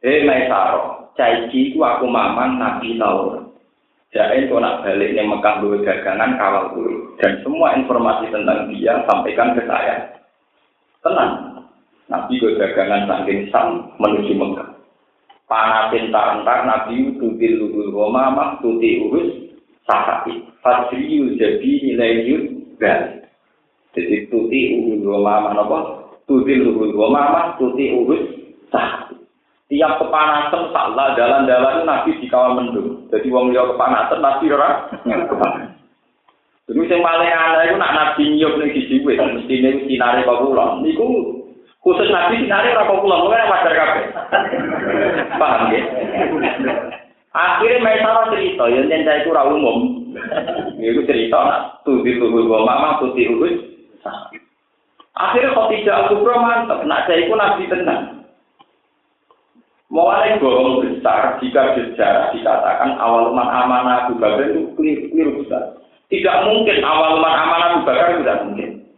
[0.00, 3.41] Eh maisaro, caiki ku aku mamang nabi taurat.
[4.12, 7.16] Jain kau nak balik yang Mekah dua dagangan kawal dulu.
[7.16, 10.20] Dan semua informasi tentang dia sampaikan ke saya.
[11.00, 11.64] Tenang.
[12.12, 14.68] Nabi gue dagangan saking sam menuju Mekah.
[15.48, 19.48] Panasin tarantar Nabi tutil luhul gomamah tuti urus
[19.88, 20.44] sahati.
[20.60, 22.44] Fajriyu jadi nilai yud
[22.76, 23.24] balik.
[23.96, 25.78] Jadi tuti uhul gomamah apa?
[26.28, 28.28] Tutil luhul gomamah tuti urus
[28.68, 29.21] sahati.
[29.72, 33.08] Tiap kepanasan salah jalan-jalan nabi di kawan mendung.
[33.08, 34.84] Jadi wong liya kepanasan nabi ora
[36.68, 40.76] Jadi sing paling aneh itu nak nabi nyup ning siji wit mestine sinare kok kula.
[40.84, 41.40] Niku
[41.80, 44.04] khusus nabi sinare ora kok kula, ora wajar kabeh.
[45.40, 45.82] Paham ya?
[47.32, 50.04] Akhirnya mereka cerita, yang yang saya itu umum.
[50.76, 53.56] Itu cerita, nak tuti tubuh gua mama, tuti urus.
[55.16, 58.21] Akhirnya kok tidak aku mantap, nak saya itu nabi tenang.
[59.92, 65.76] Mulai bohong besar jika sejarah dikatakan awal umat amanah Abu Bakar itu keliru besar.
[66.08, 68.88] Tidak mungkin awal umat amanah Abu Bakar tidak mungkin.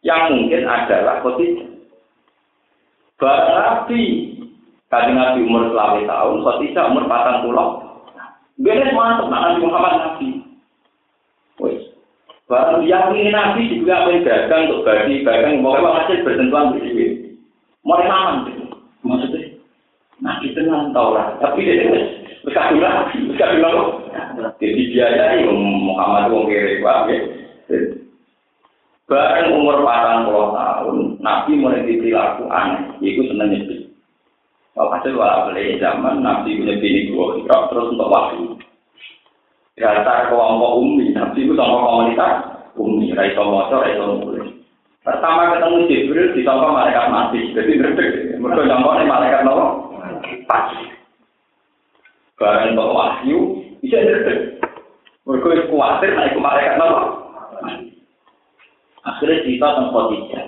[0.00, 1.68] Yang mungkin adalah Khadijah.
[3.20, 4.02] Barang Nabi,
[4.88, 7.68] tadi Nabi umur selama tahun, Khadijah umur patang pulau.
[8.56, 10.28] Beres mantap Nabi Muhammad Nabi.
[11.60, 11.84] Wes.
[12.48, 17.36] Barang yang ini Nabi juga apa dagang untuk bagi dagang, pokoknya hasil bersentuhan bersih.
[17.84, 18.59] Mau aman
[20.46, 21.34] Itu nggak tahu lah.
[21.42, 21.90] Tapi dia
[22.46, 23.90] berkata lagi, berkata lagi.
[24.62, 25.50] Jadi biaya ini
[25.84, 27.10] Muhammad wong kiri pak.
[29.10, 33.90] Bareng umur patang puluh tahun, Nabi mulai diperilaku aneh, itu seneng nyepi.
[34.70, 38.54] Kalau hasil walau beli zaman, Nabi punya bini dua, terus untuk wahyu.
[39.74, 42.34] Dasar kelompok umi, Nabi itu sama komunitas
[42.78, 44.46] umi, raiso motor, raiso nulis.
[45.02, 48.06] Pertama ketemu Jibril, ditambah malaikat mati, jadi ngerti.
[48.38, 49.89] Mereka contohnya malaikat nolong.
[50.48, 50.82] Pagi.
[52.40, 53.38] Barang untuk wahyu,
[53.84, 54.34] bisa ngerti.
[55.28, 57.02] Mereka khawatir naik ke malaikat nama.
[59.04, 60.46] Akhirnya cerita tentang Khadijah.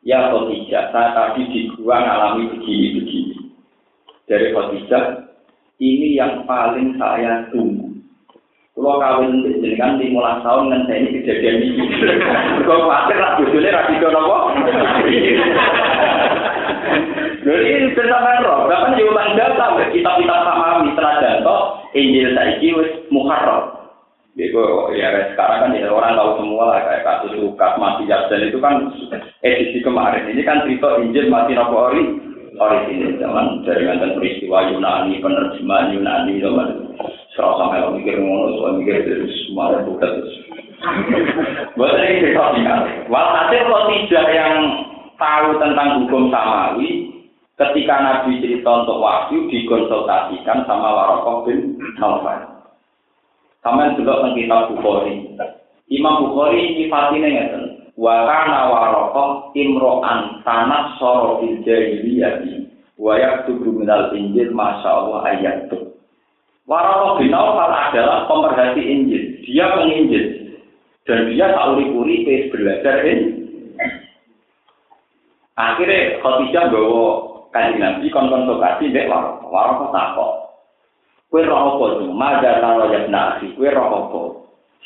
[0.00, 3.36] Ya Khadijah, saya tadi di gua ngalami begini-begini.
[4.24, 5.04] Dari Khadijah,
[5.80, 7.90] ini yang paling saya tunggu.
[8.80, 11.84] Kalau kawin dengan lima tahun dengan saya ini kejadian ini.
[12.64, 14.38] Kalau khawatir lah, bujurnya rapi nopo.
[17.50, 21.56] Jadi bersama roh, bahkan di ulang data, kitab-kitab sama setelah janto,
[21.98, 23.90] Injil saiki wis muharram.
[24.38, 24.54] Jadi
[24.94, 28.94] ya sekarang kan ya, orang tahu semua lah kayak kasus Lukas mati dan itu kan
[29.42, 30.30] edisi kemarin.
[30.30, 32.04] Ini kan cerita Injil mati nopo ori
[32.92, 36.68] ini zaman dari mantan peristiwa Yunani penerjemahan Yunani zaman
[37.32, 40.34] serasa sampai orang mikir ngono, soal mikir terus semua bukan terus.
[41.74, 42.80] Buat ini cerita tinggal.
[43.08, 44.54] Walhasil kalau tidak yang
[45.16, 47.19] tahu tentang hukum samawi,
[47.60, 52.64] ketika Nabi cerita untuk wahyu dikonsultasikan sama Warokoh bin Naufal.
[53.60, 55.28] Sama juga tentang kitab Bukhari.
[55.92, 57.64] Imam Bukhari nyifatine ngeten.
[58.00, 62.64] Wa kana Warokoh imro'an tanah soro fil jahiliyati
[62.96, 65.68] wa yaktubu minal injil masya Allah ayat
[66.64, 69.44] Warokoh bin Naufal adalah pemerhati Injil.
[69.44, 70.56] Dia penginjil.
[71.04, 73.26] Dan dia tak uri-uri belajar ini.
[75.58, 79.50] Akhirnya Khadijah bawa kaji Nabi konsultasi dek Warokoh.
[79.50, 80.32] Warokoh takut.
[81.30, 82.10] Kue roh apa tuh?
[82.10, 83.54] Maja taro ya nasi.
[83.54, 84.20] Kue roh apa?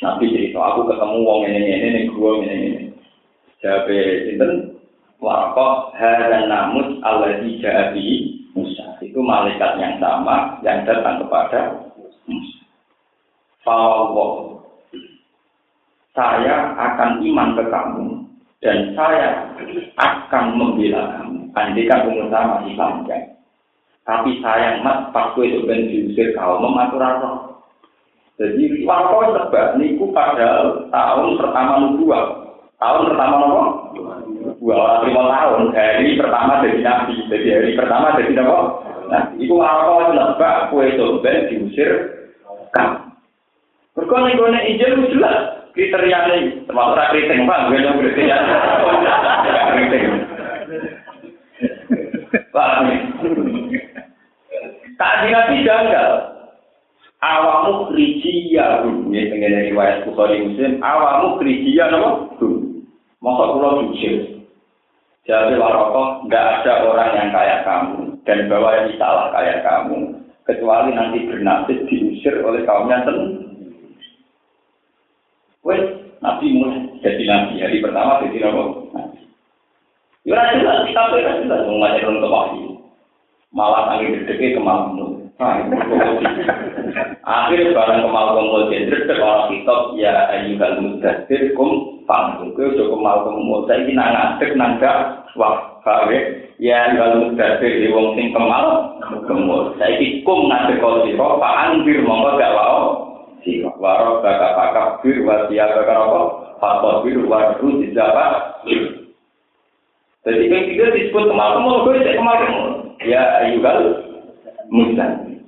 [0.05, 2.83] Nabi cerita, aku ketemu wong ini ini ini gua ini ini.
[3.65, 4.49] Jabe itu
[5.23, 9.01] Warokoh hadan namus Allah dijabi Musa.
[9.01, 11.61] Itu malaikat yang sama yang datang kepada
[12.29, 12.61] Musa.
[13.65, 14.61] Fawwah.
[16.15, 18.07] Saya akan iman ke kamu
[18.63, 19.51] dan saya
[19.99, 21.44] akan membela kamu.
[21.55, 23.25] Andikan umur saya masih panjang.
[24.05, 27.55] Tapi sayang mas, pas gue itu ben diusir kau mematur roh.
[28.37, 32.25] Jadi waktu sebab niku pada tahun pertama nubuah.
[32.83, 33.63] Tahun pertama nopo?
[34.61, 35.71] Dua lima tahun.
[35.73, 37.15] Hari pertama dari nabi.
[37.31, 38.83] Jadi hari pertama dari nopo?
[39.09, 41.91] Nah, itu waktu sebab kue itu ben diusir
[42.75, 43.09] kau.
[43.95, 48.39] Berkone kone injil jelas kriterianya termasuk kriterianya bang, gue yang kriteria.
[49.75, 50.14] Kriterianya.
[54.95, 56.13] Tak nabi janggal.
[57.25, 60.79] Awamu krijiya ini pengen riwayat Bukhari Muslim.
[60.85, 62.29] Awamu krijiya nama
[63.25, 64.45] Masa pulau jujur.
[65.25, 70.93] Jadi warokoh, nggak ada orang yang kayak kamu dan bawa yang salah kayak kamu, kecuali
[70.93, 73.97] nanti bernasib diusir oleh kaumnya sendiri.
[75.65, 75.81] Wes,
[76.21, 78.85] nabi mulai jadi nabi hari pertama jadi nabi.
[80.25, 82.69] Ya jelas, kita tuh jelas mau ngajarin ke wahyu.
[83.53, 84.97] Malah angin gede kemal
[85.35, 85.67] Nah,
[87.27, 93.17] Akhirnya barang kemal kumpul jendret orang kitab ya ayyuhal mudathir kum panggung ke udah kemal
[93.27, 96.19] kumpul saya ini nang ngadek nang gak wah kawe
[96.63, 98.95] ya ayyuhal mudathir di wong sing kemal
[99.27, 102.81] kumpul saya ini kum ngadek kau siro pak anjir mongko gak wau.
[103.43, 106.21] Siro waro bakal bakal bir wasia bakal apa
[106.63, 108.63] fakor bir waru dijawab
[110.25, 112.69] jadi kan disebut kemal kumpul gue kemal kumpul
[113.05, 114.01] ya ayyuhal
[114.73, 115.45] muslim.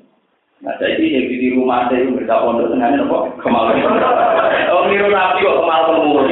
[0.65, 3.19] Nah, jadi yang di rumah saya itu berita pondok dengan apa?
[3.45, 3.77] Kemal.
[4.73, 6.25] Oh, niru nabi kok kemal kemur.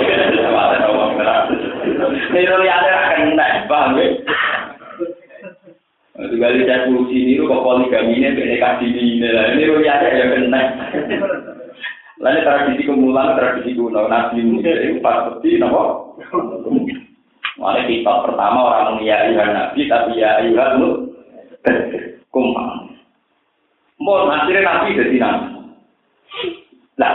[2.32, 4.07] Niru yang ada akan naik, paham ya?
[6.14, 9.22] Kali saya solusi niru kok poligami ini, kasih ini,
[9.61, 10.62] niru yang ada yang kena.
[12.24, 16.16] Lalu tradisi kemulan, tradisi kuno, nabi itu pasti, nopo.
[17.55, 20.90] Mulai kita pertama orang ya ayuhan nabi, tapi ya ayuhan lu
[22.34, 22.90] kumpang.
[24.02, 25.48] Mau akhirnya nabi jadi nabi.
[26.98, 27.14] Nah,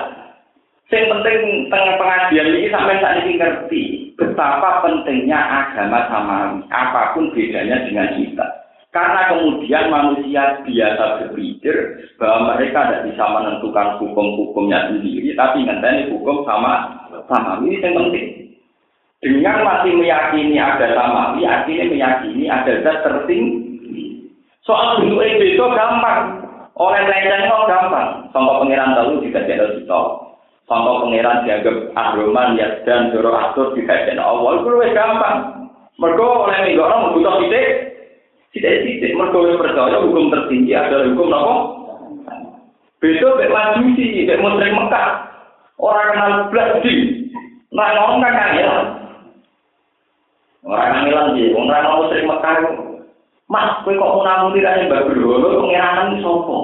[0.89, 3.83] yang penting tengah pengajian ini sampai saat ini ngerti
[4.17, 8.47] betapa pentingnya agama samawi, apa pun bedanya dengan kita.
[8.89, 11.75] Karena kemudian manusia biasa berpikir
[12.17, 16.89] bahwa mereka tidak bisa menentukan hukum-hukumnya sendiri, tapi ngenteni hukum sama
[17.29, 18.48] sama ini yang penting.
[19.19, 24.31] Dengan masih meyakini ada samawi, artinya meyakini ada zat tertinggi.
[24.63, 26.39] Soal bentuk itu gampang.
[26.79, 28.31] Orang lain kok gampang.
[28.31, 30.01] Contoh pengiran tahu juga jadi kita.
[30.71, 34.63] Contoh pengiran dianggap ahroman, ya dan doro atur juga jadi awal.
[34.63, 35.67] Itu lebih gampang.
[35.99, 37.67] Mereka oleh minggu orang butuh titik.
[38.55, 39.19] Titik-titik.
[39.19, 41.55] Mereka percaya hukum tertinggi adalah hukum apa?
[43.03, 45.09] Beda bek majusi, bek musrik Mekah.
[45.75, 46.93] Orang kenal belas di.
[47.75, 48.98] Nah, ngomong kan ya.
[50.67, 52.55] Orang ngilang sih, orang mau sering Mekah
[53.49, 56.57] Mas, kowe kok mau tidak yang bagus dulu, pengiranan sopo.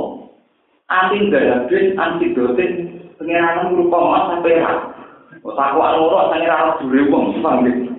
[0.85, 4.93] Anti garabin, anti dotin, pengiranan berupa mas sampai rak.
[5.41, 7.89] Aku ngurus, saya ngira dure wong, paham gitu.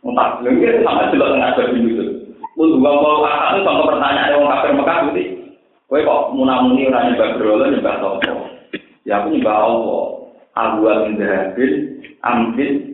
[0.00, 2.04] Entah, lagi sama jelas nggak ada itu.
[2.56, 5.24] Lu dua mau akak itu sama pertanyaan orang kafir Mekah berarti.
[5.92, 8.32] Kowe kok munamuni orang nyembah berhala nyembah sopo.
[9.04, 10.04] Ya aku nyembah Allah.
[10.52, 11.72] Abu Amin Garabin,
[12.24, 12.91] Amin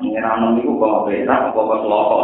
[0.00, 2.18] Pengiran itu perak, bawa seloko.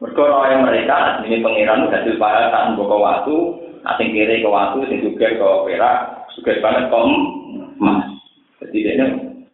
[0.00, 3.36] Mereka orang mereka, ini pengiran hasil bahasa, bawa waktu,
[3.84, 7.10] asing kiri ke waktu, asing juga ke perak, juga banget kom,
[7.76, 8.08] emas.
[8.64, 9.06] Jadi dia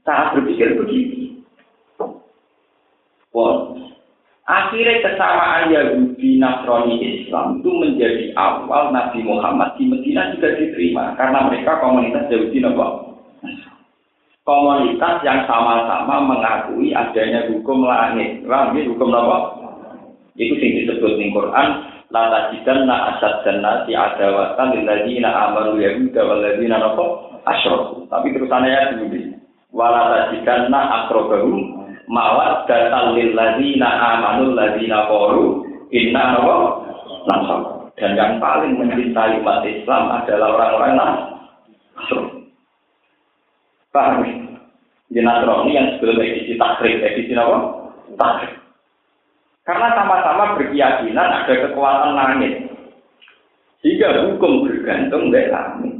[0.06, 1.42] sangat berpikir begitu.
[3.34, 3.82] Pun,
[4.46, 11.50] akhirnya kesamaan Yahudi Nasrani Islam itu menjadi awal Nabi Muhammad di Medina juga diterima karena
[11.50, 13.73] mereka komunitas Yahudi Nasrani
[14.44, 18.44] komunitas yang sama-sama mengakui adanya hukum langit.
[18.44, 19.36] Langit hukum apa?
[20.36, 21.68] Itu sing disebut di Quran,
[22.12, 27.04] la tajidanna asad jannati adawatan lil ladzina amanu yahuda wal ladzina napa
[27.48, 28.04] asyraku.
[28.12, 29.20] Tapi terusannya ya dulu.
[29.74, 33.88] Wala tajidanna aqrabahum mawaddatan lil ladzina
[34.18, 35.64] amanu ladzina qalu
[35.94, 36.54] inna napa
[37.30, 37.62] nasab.
[37.94, 40.98] Dan yang paling mencintai umat Islam adalah orang-orang
[41.94, 42.33] Nasrani.
[43.94, 44.26] Paham?
[45.06, 47.58] Di Nasrani yang sebelum edisi takrib, edisi apa?
[48.18, 48.58] Takrib.
[49.62, 52.66] Karena sama-sama berkeyakinan ada kekuatan langit.
[53.78, 55.94] Sehingga hukum bergantung dari langit.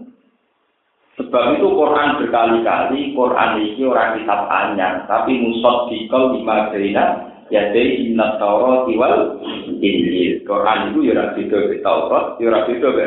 [1.14, 8.10] Sebab itu Quran berkali-kali, Quran ini orang kitab anyar, tapi musod dikol lima gerina, jadi
[8.10, 9.38] inna taurat wal
[9.78, 10.42] injil.
[10.42, 13.04] Quran itu ya beda be Taurat, ya beda be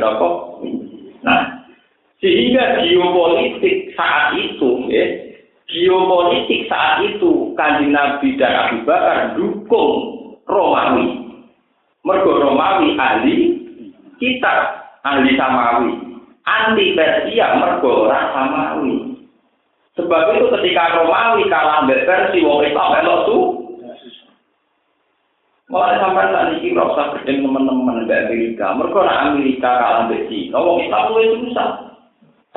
[1.19, 1.56] Nah,
[2.17, 5.05] sehingga geopolitik saat itu ya,
[5.69, 9.93] geopolitik saat itu kanjeng Nabi dan Abu Bakar dukung
[10.49, 11.29] Romawi.
[12.01, 13.37] Mergo Romawi ahli
[14.17, 14.53] kita
[15.05, 15.93] ahli Samawi.
[16.47, 19.13] Anti Persia mergo ora Samawi.
[19.93, 23.29] Sebab itu ketika Romawi kalah mbek Persia wong Islam melok
[25.67, 28.71] Mulai sampai saat ini usah gedeng teman-teman Amerika.
[28.71, 30.63] Mereka nak Amerika kalah di Cina.
[30.63, 31.11] Wong Islam
[31.43, 31.87] susah.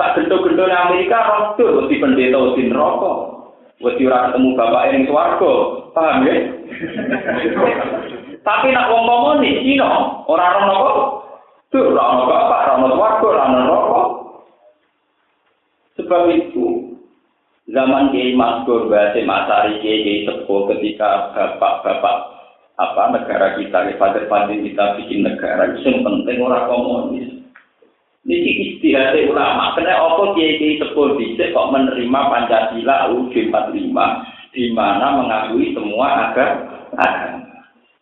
[0.01, 1.85] Tak gendo-gendo di Amerika, rodo.
[1.85, 3.13] Di pendeta, di neraka.
[3.85, 5.53] Wedi ora ketemu bapak yang swarga.
[5.93, 6.33] Paham ya?
[8.47, 10.89] Tapi nak wong komunis Cina, ora napa?
[11.69, 14.03] Tuh, ora ono bapak, ora ono swarga, ora ono neraka.
[16.01, 16.97] Sebab itu,
[17.69, 22.17] zaman Kiai Maskur, bahasa Masari, Kiai Sepuh ketika bapak-bapak
[22.81, 27.40] apa negara kita, pada pada kita bikin negara itu yang penting orang komunis.
[28.21, 34.69] Niki istihad ulama, kena apa kiai kiai sepuluh bisa kok menerima Pancasila UUD 45 di
[34.77, 37.01] mana mengakui semua agama.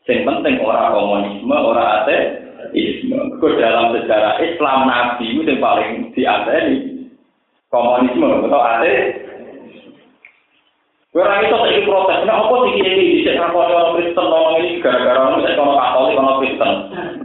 [0.04, 3.16] Yang penting orang komunisme, orang ateisme.
[3.40, 6.78] Kau dalam sejarah Islam Nabi itu yang paling diadani
[7.72, 9.30] komunisme atau ateis
[11.10, 14.78] Ora iso saiki protes, nek apa sih iki iki sik ngakoni orang Kristen ngomong ini
[14.78, 16.74] gara-gara ono Katolik ono Kristen.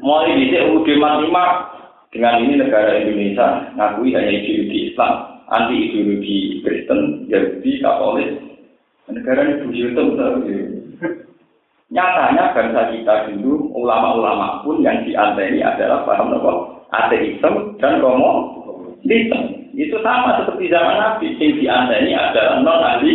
[0.00, 1.73] Mulai dhisik UUD 45
[2.14, 8.30] dengan ini negara Indonesia ngakui hanya ideologi Islam, anti ideologi Kristen, Yahudi, Katolik.
[9.10, 10.08] Negara ini buyutum
[11.92, 16.52] Nyatanya bangsa kita dulu, ulama-ulama pun yang dianteni adalah paham apa?
[16.94, 19.40] Ateisme dan komunisme.
[19.74, 23.14] Itu sama seperti zaman Nabi, yang dianteni adalah non ahli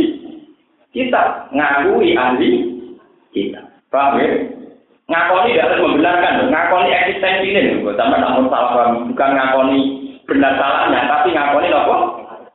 [0.91, 2.51] kita ngakui ahli
[3.31, 3.63] kita.
[3.89, 4.58] Paham ya?
[5.09, 9.79] Ngakoni tidak harus membenarkan, ngakoni eksistensi ini, sama namun salah bukan ngakoni
[10.29, 11.95] benar salahnya, tapi ngakoni apa?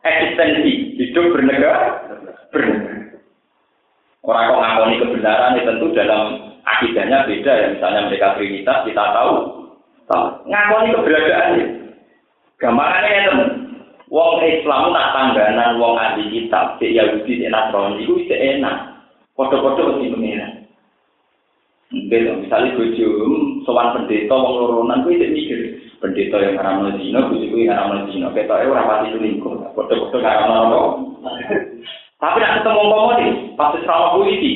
[0.06, 1.98] Eksistensi, hidup bernegara,
[2.54, 3.18] bernegara.
[4.22, 6.22] Orang kok ngakoni kebenaran itu tentu dalam
[6.62, 9.34] akidahnya beda ya, misalnya mereka Trinitas kita tahu,
[10.06, 10.24] tahu.
[10.46, 11.66] ngakoni keberadaannya.
[12.62, 13.50] Gambarannya ya teman,
[14.14, 18.94] Wong Islam nak tangganan wong ahli kitab, cek Yahudi, cek Nasrani, itu bisa enak.
[19.34, 20.53] Foto-foto mesti pengiran.
[21.94, 23.08] Mungkin misalnya bojo
[23.62, 25.60] sowan pendeta wong loronan cek mikir
[26.02, 30.74] pendeta yang haram zina kuwi kuwi haram zina ketoke ora pati selingkuh foto-foto haram
[32.18, 34.52] tapi nak ketemu komunis pasti sama polisi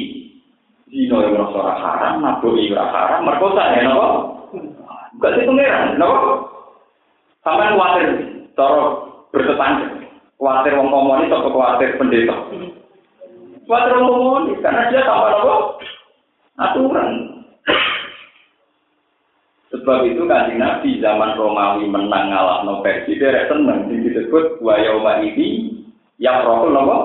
[0.90, 4.08] zina yang merasa ora haram nabi ora haram merkosa ya napa
[5.22, 6.48] gak sih pengiran napa
[7.46, 8.08] sampai khawatir
[8.58, 8.84] cara
[9.32, 9.86] bertetangga.
[10.38, 12.36] Khawatir wong komunis atau khawatir pendeta.
[13.64, 15.56] Khawatir wong karena dia tambah apa?
[16.58, 17.38] Aturan.
[19.68, 25.76] Sebab itu kan Nabi zaman Romawi menang ngalah no versi dia seneng disebut wayoma ini
[26.16, 26.96] yang rokok nopo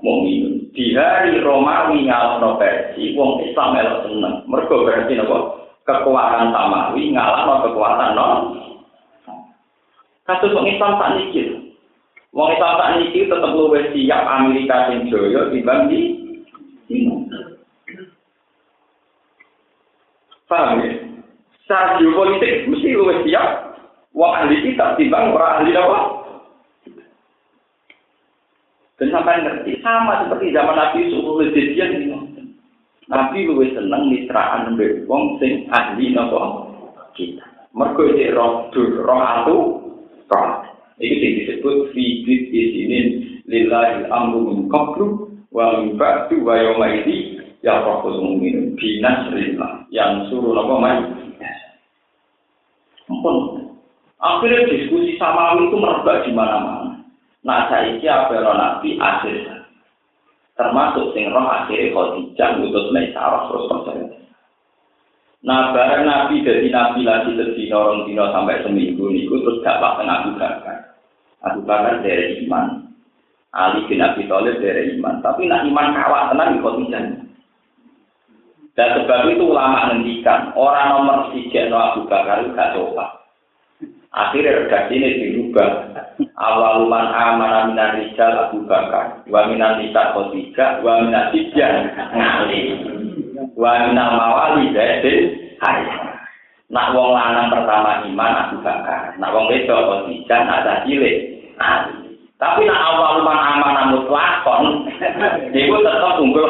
[0.00, 0.72] mumin.
[0.72, 4.34] Di hari Romawi ngalah no versi wong Islam elok seneng.
[4.48, 5.36] Mereka berarti nopo
[5.84, 8.40] kekuatan Samawi ngalah no kekuatan non.
[10.24, 11.52] Kasus wong Islam tak nikir.
[12.34, 16.16] Wong Islam tak niki tetep luwih siap Amerika sing joyo dibanding
[16.84, 16.96] di
[20.46, 20.92] Paham ya?
[21.66, 23.74] Secara geopolitik mesti luwih siap
[24.14, 25.98] wong ahli kita timbang orang ahli apa?
[28.96, 32.16] Dan sampai ngerti sama seperti zaman Nabi Yusuf Lejedian ini.
[33.10, 36.70] Nabi luwih seneng mitraan mbek wong sing ahli napa
[37.18, 37.42] kita.
[37.74, 39.56] Mergo iki roh roh atu
[40.30, 40.48] roh
[40.96, 42.98] Ini disebut fidit di sini
[43.44, 47.35] lillahi amru min qablu wa min ba'du wa yawma ini
[47.66, 51.02] ya rabbul mu'min binas lillah yang suruh apa mai
[53.10, 53.66] ampun
[54.22, 57.02] akhirnya diskusi sama itu merebak di mana-mana
[57.42, 59.66] nah saya apa nabi akhir
[60.54, 64.06] termasuk sing roh akhirnya khotijah ngutus Maisarah terus percaya
[65.46, 70.02] Nah, barang Nabi dari Nabi lagi sedina orang dino sampai seminggu niku terus gak pak
[70.02, 70.98] Abu Bakar.
[71.46, 72.90] Abu Bakar dari iman.
[73.54, 75.22] Ali bin Abi Thalib dari iman.
[75.22, 77.25] Tapi nak iman kawat tenang di khotijah.
[78.76, 83.24] Dan sebab itu ulama ngendikan orang nomor tiga no Abu Bakar itu gak coba.
[84.16, 85.96] Akhirnya redaksi ini dirubah.
[86.36, 91.68] Awal man amanah minan rijal Abu Bakar, wa minan nisa Khadijah, wa minan tijah
[92.12, 92.60] ngali,
[93.56, 95.84] wa minan mawali zaidin hari.
[96.72, 101.16] Nak wong lanang pertama iman Abu Bakar, nak wong wedok nak ada cilik.
[102.36, 104.88] Tapi nak awal man amanah mutlakon,
[105.52, 106.48] itu tetap unggul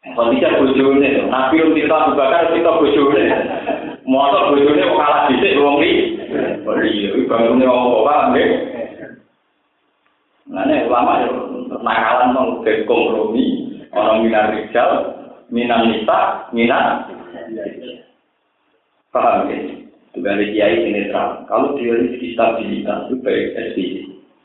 [0.00, 3.24] Khadijah bojone, Nabi kita Abu Bakar kita bojone.
[4.08, 5.94] Motor bojone kok kalah dhisik wong iki.
[6.64, 8.48] Oh iya, iki bangune apa paham nggih?
[10.50, 11.30] Nah, nek ulama yo
[11.84, 14.90] nakalan mau ke kompromi, orang minar rijal,
[15.52, 17.12] minar nisa, minar
[19.12, 19.52] paham?
[20.16, 21.44] Juga ada kiai ini terang.
[21.44, 23.46] Kalau rezeki stabilitas itu baik.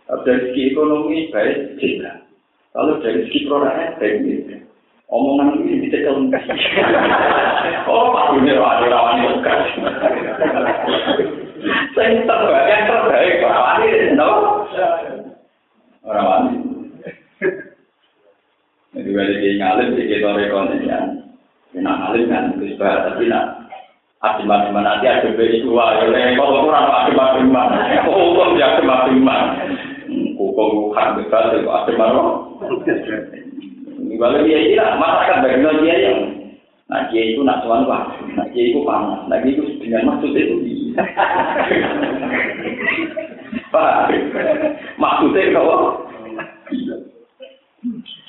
[0.05, 2.21] Kalau dari segi ekonomi baik juga.
[2.75, 4.64] Kalau dari segi produknya baik juga.
[5.09, 6.43] Omongan ini bisa kelengkap.
[7.89, 9.59] oh, Pak Dunia ada rawan lengkap.
[11.97, 14.29] Saya terbaik, yang terbaik, rawan ini, no?
[16.05, 16.59] Rawan ini.
[18.95, 20.99] Jadi, kalau dia ngalim, dia kita rekonnya.
[21.75, 23.65] Nak ngalim kan, itu tapi nak
[24.25, 27.53] Adim-adim nanti ada beri dua, ya kalau kurang adim-adim
[28.09, 29.27] hukum ya adim-adim
[30.33, 33.44] hukum kan besar, adim-adim
[34.15, 36.19] Kalau dia ini lah, masyarakat bagaimana dia yang
[36.85, 40.37] Nah, dia itu nak tuan pak, nah dia itu panas, nah dia itu dengan maksud
[40.37, 40.53] itu.
[43.73, 44.13] Pak,
[45.01, 46.05] maksudnya kalau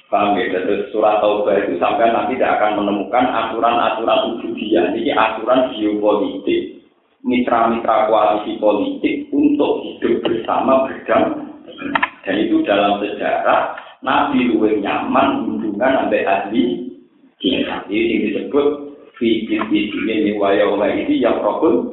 [0.07, 4.95] Paham ya, terus surat Taubah itu sampai nanti tidak akan menemukan aturan-aturan ubudiyah.
[4.95, 6.79] Ini aturan geopolitik,
[7.27, 11.99] mitra-mitra koalisi politik untuk hidup bersama berdampingan.
[12.23, 16.95] Dan itu dalam sejarah Nabi luwe nyaman hubungan sampai ahli
[17.43, 17.83] cinta.
[17.91, 18.67] Ini yang disebut
[19.19, 21.91] fikir di sini waya ini yang rokun.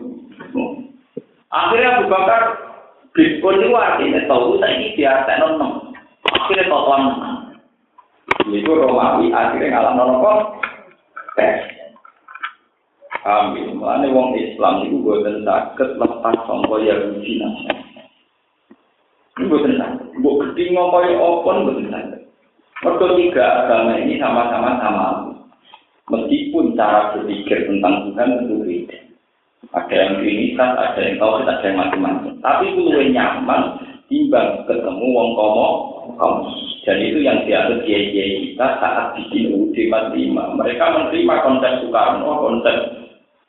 [1.50, 2.42] Akhirnya Abu Bakar
[3.18, 5.58] Bitcoin itu artinya tahu saya ini dia tenon
[6.26, 7.04] Akhirnya totoan
[8.50, 10.34] Itu Romawi akhirnya ngalah nono
[11.38, 11.62] tes.
[13.24, 13.80] Amin.
[13.80, 17.80] Mulane wong Islam itu boten saged lepas sangka Yahudi nasional.
[19.40, 20.03] Ini bukan santai.
[20.34, 22.26] Buk gede ngomoy opon santai.
[22.82, 25.08] Mereka tiga agama ini sama-sama sama.
[26.10, 28.98] Meskipun cara berpikir tentang Tuhan itu beda.
[29.78, 32.34] Ada yang trinitas, ada yang tahu, ada yang macam-macam.
[32.42, 33.62] Tapi itu lebih nyaman
[34.10, 35.68] timbang ketemu wong komo
[36.18, 36.50] kamu.
[36.82, 40.58] Dan itu yang dianggap kiai-kiai kita saat bikin UUD 45.
[40.58, 42.78] Mereka menerima konsep Soekarno, konsep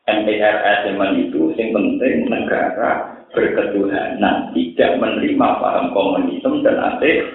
[0.04, 7.26] MPRS zaman itu, yang penting negara berketuhanan, tidak menerima paham komunisme dan ateis.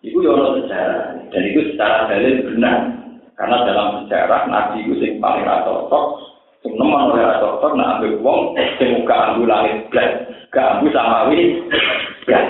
[0.00, 2.76] Itu ya sejarah, dan itu secara dalil benar.
[3.36, 6.04] Karena dalam sejarah Nabi itu yang paling cocok,
[6.64, 11.60] sing nemen oleh cocok, nah ambil wong, sing muka ambu langit blas, gak ambu samawi,
[12.24, 12.48] blas.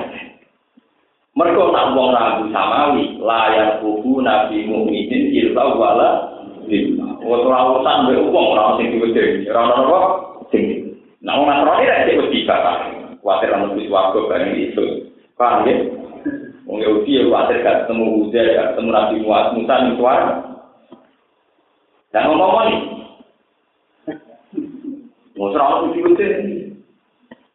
[1.34, 6.10] Mereka tak wong ragu samawi, layar buku Nabi Mu'minin, ilta wala,
[6.66, 7.18] lima.
[7.22, 7.98] Waktu rawusan,
[8.30, 8.46] wong
[8.78, 9.50] sing diwedeng, sing
[11.20, 12.76] Nah, orang Nasrani tidak cek wedi bapak.
[13.20, 14.84] Khawatir anak bis warga bareng itu.
[15.36, 15.76] Paham ya?
[16.64, 20.32] Orang Yahudi ya khawatir gak ketemu Uzair, gak ketemu Nabi Musa di suara.
[22.10, 22.80] Dan ngomong nih.
[25.36, 26.08] Mau serang itu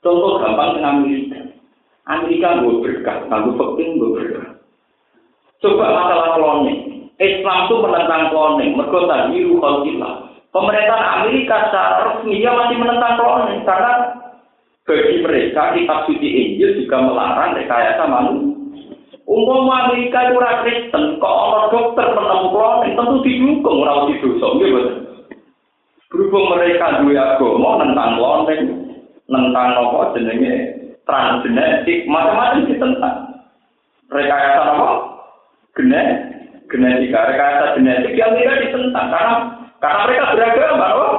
[0.06, 1.40] Contoh gampang dengan Amerika.
[2.06, 4.48] Amerika gue berkah, gue penting gue berkah.
[5.66, 7.10] Coba masalah kloning.
[7.18, 8.78] Islam itu menentang kloning.
[8.78, 9.76] Mereka tadi ruhul
[10.56, 14.16] Pemerintah Amerika secara resmi dia masih menentang kloning karena
[14.88, 18.56] bagi mereka kitab suci Injil juga melarang rekayasa manusia.
[19.28, 24.48] Umum Amerika itu orang Kristen, kok orang dokter menemukan kloning tentu didukung orang di dosa,
[24.56, 24.82] gitu.
[26.08, 28.64] Berhubung mereka dua agama tentang kloning,
[29.28, 30.54] tentang apa jenenge
[31.04, 33.18] transgenetik, macam-macam ditentang.
[34.08, 34.90] Rekayasa apa?
[35.76, 36.20] Genetik,
[36.72, 41.14] genetika, rekayasa genetik yang tidak ditentang karena karena mereka beragama, oh.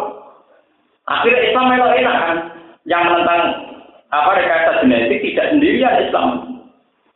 [1.06, 2.38] Akhirnya Islam memang enak kan.
[2.86, 3.42] Yang menentang
[4.10, 6.28] apa rekayasa genetik tidak sendirian Islam.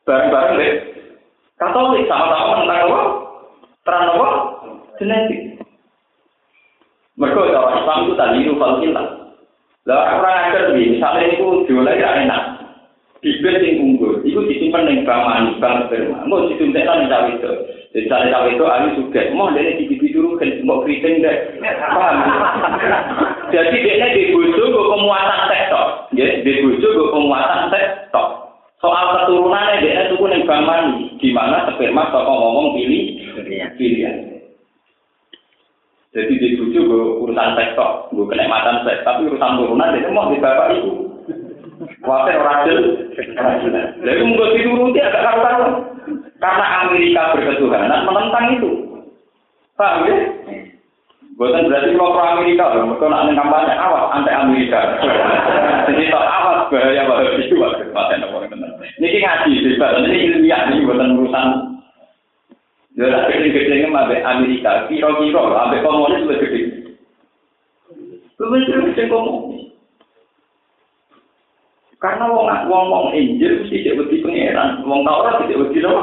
[0.07, 0.72] Bareng-bareng deh.
[1.59, 3.03] Katolik sama-sama menentang apa?
[3.82, 4.28] Terang apa?
[5.03, 5.40] Genetik.
[7.18, 9.07] Mereka orang Islam itu tadi itu falkilah.
[9.90, 12.61] Lah orang ajar misalnya itu jualan ya enak.
[13.20, 17.53] bibir sing unggul iku disimpen ning bank manis bank sperma mau ning cawe itu
[17.91, 22.16] jadi cawe itu ahli suket mau dia di bibir dulu kan mau keriting deh paham.
[23.51, 28.26] Jadi dia di bojo gue pemuatan sektor ya di bojo gue pemuatan sektor
[28.78, 33.05] soal keturunannya dia tuh ning bank manis di mana sperma toko ngomong pilih.
[33.74, 34.30] Pilihan.
[36.11, 40.26] Jadi di bucu gue urusan seks kok, gue kenikmatan seks, tapi urusan turunan itu mau
[40.26, 41.07] di bapak ibu.
[42.03, 42.78] Wajar rajin,
[44.03, 45.62] Jadi mungkin dituruti agak karuan.
[46.40, 48.70] Karena Amerika berketuhanan menentang itu.
[49.76, 50.16] Paham ya?
[51.40, 55.00] Bukan berarti kalau pro Amerika, mereka nak kampanye awas anti Amerika.
[55.88, 57.56] Jadi tak awas bahaya bahaya itu
[57.96, 58.44] paten apa
[59.00, 61.46] Ini ngaji bebas, ini ilmiah ini bukan urusan.
[62.92, 66.61] Jadi kecil-kecilnya sampai Amerika, kira-kira sampai komunis lebih gede.
[68.36, 69.70] Lebih gede komunis.
[72.01, 76.03] Karena wong wong wong Injil mesti tidak berdiri pangeran, wong Taurat tidak berdiri apa?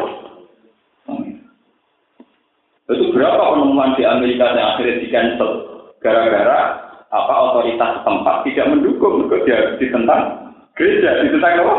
[2.88, 5.52] Itu berapa penemuan di Amerika yang akhirnya di cancel
[6.00, 11.76] gara-gara apa otoritas tempat tidak mendukung itu dia ditentang gereja, ditentang apa?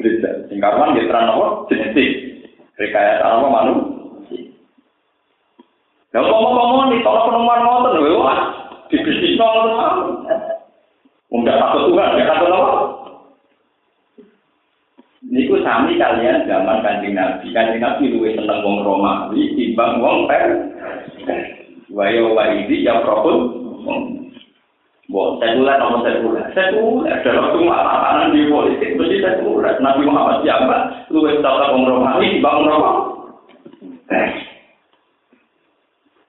[0.00, 0.28] Gereja.
[0.48, 1.46] Singkarwan dia terang apa?
[1.68, 2.10] Genetik.
[2.80, 4.48] Rekayasa apa manusia.
[6.16, 8.40] Ya ngomong-ngomong nih, kalau penemuan ngotot, wah,
[8.88, 9.94] di bisnis ngotot.
[11.28, 12.72] Enggak takut Tuhan, enggak takut apa?
[15.28, 17.52] Niku sami kalian zaman kanjeng Nabi.
[17.52, 20.72] Kanjeng Nabi luwih seneng wong Romawi timbang wong Per.
[21.92, 23.60] Wayo waidi ya propun.
[25.08, 26.48] Bo, sekuler nomor sekuler.
[26.52, 29.76] Sekuler dalam semua tatanan di politik mesti sekuler.
[29.84, 31.08] Nabi Muhammad siapa?
[31.12, 33.00] Luwih tata wong Romawi timbang wong Romawi.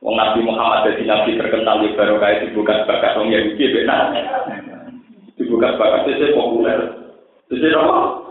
[0.04, 4.12] Wong Nabi Muhammad jadi Nabi terkenal di barokah dibuka bakat wong Yahudi benar.
[5.40, 6.80] Dibuka bakat itu populer.
[7.48, 8.29] Itu apa?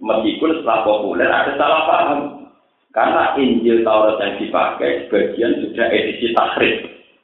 [0.00, 2.20] Meskipun setelah populer ada salah paham.
[2.92, 6.76] Karena Injil Taurat yang dipakai sebagian sudah edisi tahrif.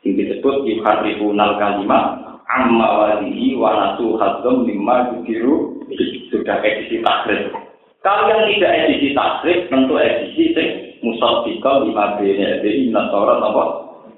[0.05, 2.05] Yang disebut yuharrifunal kalimah
[2.45, 5.81] amma walihi wa nasu hadzam mimma yukiru
[6.29, 7.57] sudah edisi tahrif.
[8.05, 10.69] Kalau yang tidak edisi tahrif tentu edisi sing
[11.01, 13.65] musaddiqal lima bene jadi Taurat apa?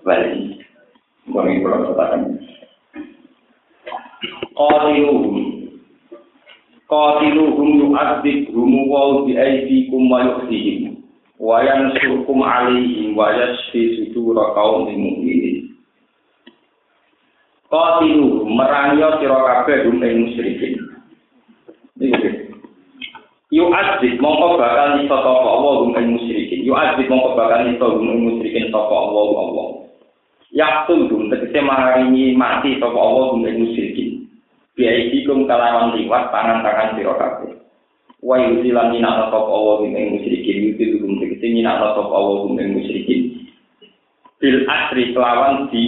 [0.02, 0.58] Wali.
[1.30, 2.20] Mungkin kalau katakan.
[4.58, 5.53] Qaliluhum
[6.88, 11.00] qatiluhum yu'adzibhum wa bi aydikum wa yuhdihim
[11.40, 15.74] wa yansurkum alaihim wa yashfi sudura qaumin mu'minin.
[17.72, 20.74] Qatiluhum merangi sira kabeh hum ing musyrikin.
[21.98, 22.30] Iki
[23.54, 26.62] yu'adzib mongko bakal iso sapa Allah hum ing musyrikin.
[26.62, 29.68] Yu'adzib mongko bakal iso hum ing musyrikin sapa Allah Allah.
[30.54, 33.58] Yaktul dum tegese maringi mati sapa Allah hum ing
[34.74, 37.52] biaidikum kalawan liwat tangan-tangan sira kabeh.
[38.24, 43.20] Wa yusilan minana sapa Allah ing musyrikin yuti dum tegese minana sapa Allah ing musyrikin.
[44.42, 45.84] Bil asri kelawan di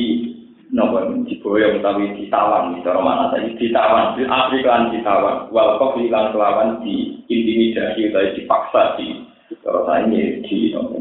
[0.75, 6.35] napa diboyong utawi ditawan cara mana tadi ditawan bil asri kan ditawan wal kok lan
[6.35, 9.23] kelawan di intimidasi utawi dipaksa di
[9.63, 10.97] cara ini di napa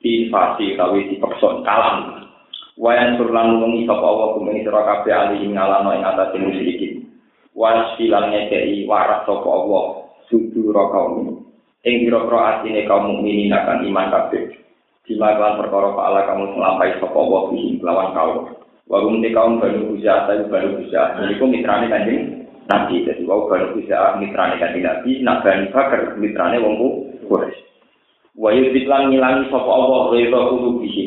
[0.00, 2.24] di invasi utawi dipaksa kalam
[2.80, 6.85] wayan surlan nungi sapa Allah kumeng sira kabeh alih ngalano ing atase musyrikin
[7.56, 11.40] wasilan ngekei waras sapa Allah sudura kaum
[11.88, 14.44] ing pira-pira atine kaum mukminin akan iman kabeh.
[15.06, 18.38] Dimakan perkara paala kamu melampai sapa Allah bihi lawan kaum.
[18.86, 23.02] Wagum te kaum banu usia atau banu usia ini kok mitrane kanjeng nabi.
[23.02, 26.76] Jadi wau banu usia mitrane kanjeng nabi nak bani bakar mitrane wong
[27.26, 27.58] Quraisy.
[28.36, 31.02] Wa yudiklan ngilangi sapa Allah rida kudu bihi.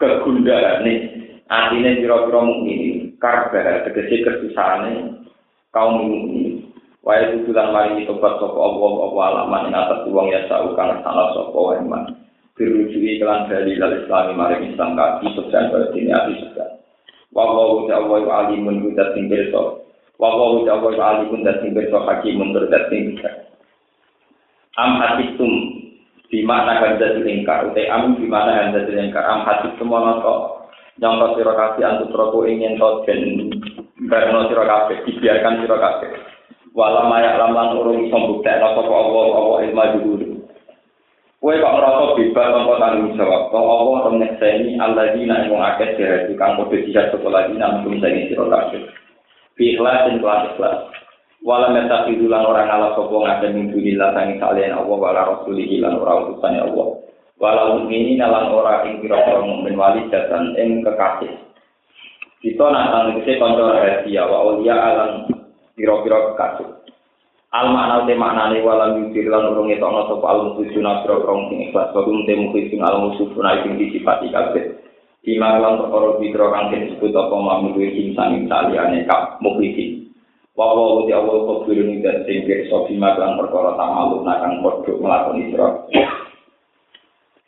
[0.00, 0.92] Kegundaane
[1.50, 5.19] atine pira-pira mukminin karbar tegese kesusahane
[5.70, 6.70] kaum ini.
[7.00, 11.32] Wae tujuan mari tobat sapa Allah apa alaman ing atas wong ya sau kang salah
[11.32, 12.12] sapa wae man
[12.60, 16.70] dirujui kelan dari lal islami mari islam kaki pada sini ati sukses
[17.32, 19.80] wa wa wa wa alimun kudat sing berso
[20.20, 23.16] wa wa wa wa alimun kudat sing berso hakimun kudat sing
[24.76, 25.52] am hatitum
[26.28, 30.20] di mana kan jadi lingkar utai am di mana kan jadi lingkar am hatitum ana
[30.22, 30.42] kok?
[31.00, 33.48] Yang sira kasih antuk ingin to den
[34.10, 36.10] Barno sira kabeh, dibiarkan sira kabeh.
[36.74, 40.28] Wala mayak lamlan urung iso mbuktekno sapa Allah apa ilmu dulu.
[41.40, 43.42] Kowe kok ngerasa bebas tanpa tanggung jawab.
[43.48, 48.02] Kok Allah ora nyekseni alladzina ing akeh dhewe kang padha dijak sapa lagi nang sing
[48.02, 48.82] sira kabeh.
[49.54, 50.78] Bi ikhlas dan kelas ikhlas.
[51.40, 55.96] Wala metafidu lan ora ngalah sapa ngake ning dunillah sang kalian Allah wala rasulihi lan
[55.96, 56.86] ora utusane Allah.
[57.40, 61.49] Wala mukminin lan ora ing pira-pira mukmin wali datan ing kekasih.
[62.40, 65.28] kita nantang negeri konco rahasia wa ulia alam
[65.76, 66.68] piro-piro kekasih.
[67.52, 71.68] Al makna te maknane walam yudhir lan urungi tokno sopa alam tujuh nabro krong sing
[71.68, 71.92] ikhlas.
[71.92, 73.76] Wakum te mukhisin alam usufu naik sing
[74.32, 74.64] kabeh.
[75.20, 80.08] Lima lan perkara bidro kang disebut apa mamuwi insani taliane ka mukhisin
[80.56, 84.92] wa wa di awal kok durung ida sing kersa lima lan perkara tamalu kang padha
[84.96, 85.68] nglakoni sira.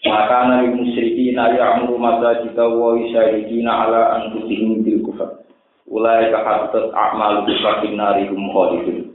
[0.02, 5.46] Maka nabi musyriki na ya'muru mata jika wa isyarikina ala anfusihim bil kufar.
[5.86, 9.14] Ulai kahatat a'mal kufarin nari hum khalidun.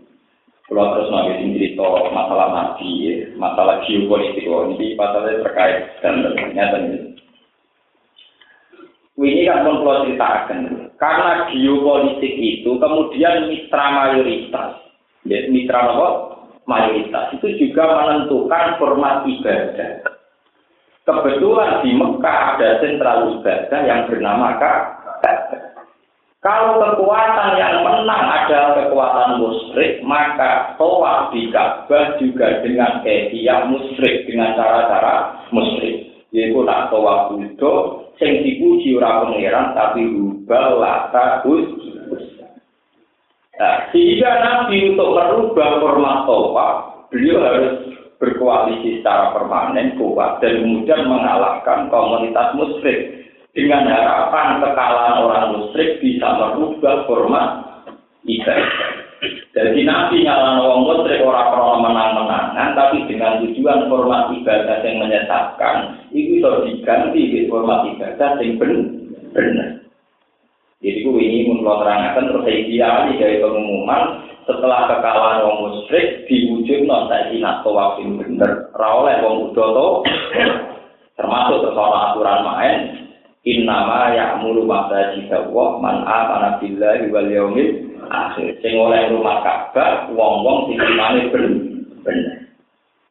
[0.67, 6.75] Kalau terus nabi sing cerita masalah nabi, ya, masalah geopolitik, ini pasalnya terkait dan ternyata
[6.79, 6.99] ini.
[9.15, 10.59] Ini kan pun kalau ceritakan,
[10.99, 14.71] karena geopolitik itu kemudian mitra mayoritas,
[15.27, 16.09] ya, mitra apa?
[16.67, 20.06] Mayoritas itu juga menentukan format ibadah.
[21.07, 25.39] Kebetulan di Mekah ada sentral ibadah yang bernama Ka'bah.
[26.43, 34.27] Kalau kekuatan yang menang adalah kekuatan musyrik, maka tawaf di Ka'bah juga dengan kefiyah musyrik,
[34.27, 36.11] dengan cara-cara musyrik.
[36.35, 41.39] Yaitu nak tawaf budo, sing dipuji ora pangeran tapi rubah lata
[43.57, 46.75] Nah, sehingga Nabi untuk merubah format tawaf,
[47.09, 55.45] beliau harus berkoalisi secara permanen kuat dan kemudian mengalahkan komunitas musyrik dengan harapan kekalahan orang
[55.57, 57.49] musyrik bisa merubah format
[58.25, 58.61] ibadah.
[59.57, 65.75] Jadi Nabi nyala orang musyrik orang krono menang-menangan, tapi dengan tujuan format ibadah yang menyesatkan,
[66.13, 68.61] itu bisa diganti di format ibadah yang
[69.33, 69.69] benar.
[70.77, 77.43] Jadi ini menurut terangkan terus ideal dari pengumuman setelah kekalahan orang musyrik diwujud non saiki
[77.43, 79.51] nak tawaf sing bener, oleh wong
[81.19, 82.79] termasuk tersoal aturan main
[83.47, 88.59] Innama ya'muru masajid wa man amana billahi wal yaumil akhir.
[88.59, 92.43] Sing oleh rumah Ka'bah wong-wong sing imane bener.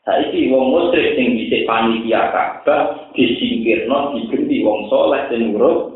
[0.04, 5.95] Saiki wong musyrik sing dhisik panitia Ka'bah disingkirno digendi wong saleh sing Ka'bah.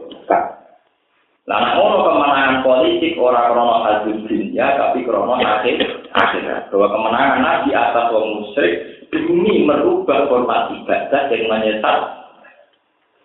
[1.48, 5.80] Nek ngono kemenangan politik ora krono hasil dunia tapi krono akhir
[6.12, 6.68] akhirat.
[6.68, 8.74] Bahwa kemenangan di atas wong musyrik
[9.08, 12.20] demi merubah format ibadah yang menyesat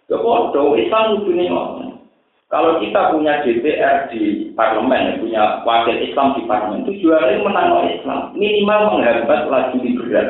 [0.05, 1.97] Ya bodoh, Islam ngoten.
[2.45, 8.19] Kalau kita punya DPR di parlemen, punya wakil Islam di parlemen, tujuannya menang Islam.
[8.37, 10.27] Minimal menghambat laju liberal.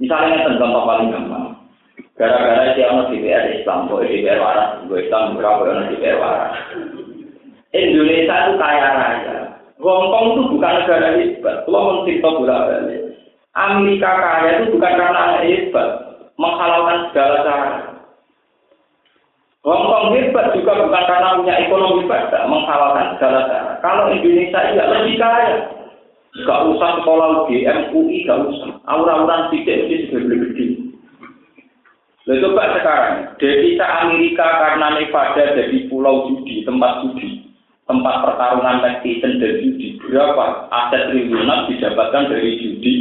[0.00, 1.43] Misalnya contoh paling gampang.
[2.14, 6.54] Gara-gara dia mau DPR Islam, boleh DPR waras, gue Islam berapa orang DPR waras.
[7.74, 9.36] Indonesia itu kaya raya.
[9.82, 11.56] Hongkong itu bukan negara hebat.
[11.66, 13.02] Kalau mencerita bola balik.
[13.58, 15.88] Amerika kaya itu bukan karena hebat,
[16.38, 17.72] menghalalkan segala cara.
[19.66, 23.72] Hongkong hebat juga bukan karena punya ekonomi pada menghalalkan segala cara.
[23.82, 25.50] Kalau Indonesia tidak lebih kaya,
[26.46, 28.70] gak usah sekolah UGM, UI, gak usah.
[28.86, 30.66] Aura-auran tidak mesti sudah gede.
[32.24, 37.44] Lalu coba sekarang, devisa Amerika karena Nevada jadi pulau judi, tempat judi,
[37.84, 40.00] tempat pertarungan netizen dan judi.
[40.00, 42.94] Berapa aset triliunan didapatkan dari judi?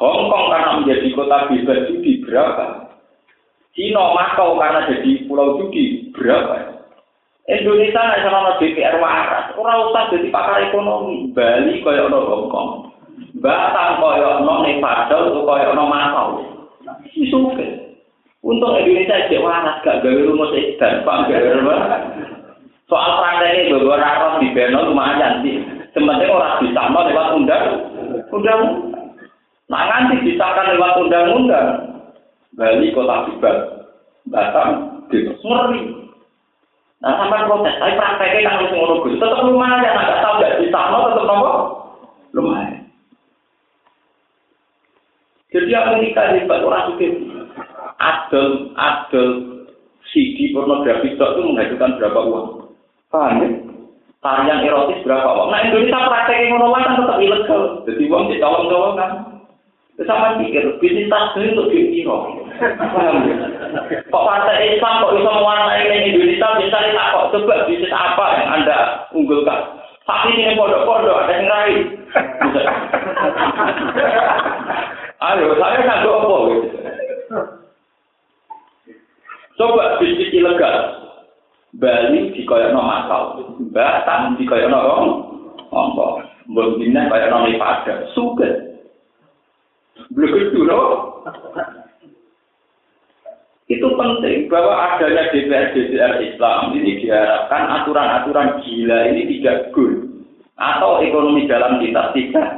[0.00, 2.88] Hongkong karena menjadi kota bebas judi, berapa?
[3.76, 6.72] Cina Makau karena jadi pulau judi berapa?
[7.46, 11.30] Indonesia nggak sama DPR waras, orang usah jadi pakar ekonomi.
[11.36, 12.70] Bali kaya ono Hongkong,
[13.44, 16.28] Batam kaya ono Nevada, kaya ono Makau.
[17.12, 17.85] Ini suka.
[18.46, 21.82] Untuk Indonesia jadi waras, gak gawe rumus dan pak gawe rumah.
[22.86, 25.58] Soal prakteknya bahwa rakyat di Beno lumayan sih.
[25.90, 27.64] Sebenarnya orang bisa mau lewat undang,
[28.30, 28.62] undang.
[29.66, 31.68] Nah nanti disahkan lewat undang-undang.
[32.54, 33.58] Bali kota bebas,
[34.30, 35.82] Batam bebas, ngeri.
[37.02, 39.18] Nah, sampai proses, tapi prakteknya kan harus ngono gus.
[39.18, 41.52] Tetap lumayan, nggak tahu nggak bisa, mau tetap nopo
[42.32, 42.86] lumayan.
[45.50, 47.25] Jadi Amerika hebat orang itu
[48.00, 49.28] adol adol
[50.12, 52.46] CD pornografi itu menghasilkan berapa uang?
[53.10, 53.48] Paham ya?
[54.24, 55.48] Tarian erotis berapa uang?
[55.52, 57.62] Nah Indonesia prakteknya ngono kan tetap ilegal.
[57.84, 59.10] Jadi uang ditolong-tolong kan.
[60.04, 62.28] Sama pikir, bisnis tas ini untuk dipiro.
[64.12, 68.60] Kok partai Islam kok bisa mewarnai ini Indonesia, misalnya tak kok coba bisnis apa yang
[68.60, 69.60] Anda unggulkan.
[70.04, 71.80] Tapi ini pondok-pondok, ada yang lain.
[75.16, 76.68] Ayo, saya nggak apa gitu.
[79.56, 81.08] Coba bisnis ilegal.
[81.76, 83.22] Bali di koyok no masal.
[83.72, 84.80] Batam di koyok no
[85.72, 86.16] Hongkong.
[86.52, 87.94] Mbok koyok no Nevada.
[88.12, 88.54] Suket.
[90.12, 91.24] Begitu loh.
[93.66, 100.06] Itu penting bahwa adanya DPR DPR Islam ini diharapkan aturan-aturan gila ini tidak good
[100.54, 102.48] atau ekonomi dalam kita tidak.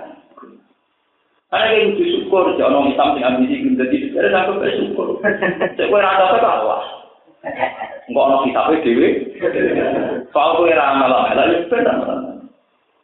[1.49, 5.17] Karena yang syukur, jangan Islam yang ambisi kita di DPR sampai bersyukur.
[5.25, 6.81] Saya kira rasa Allah.
[8.05, 9.09] Enggak ono kitabnya dewi.
[10.29, 11.97] Soal kue ramal, lah ya benar.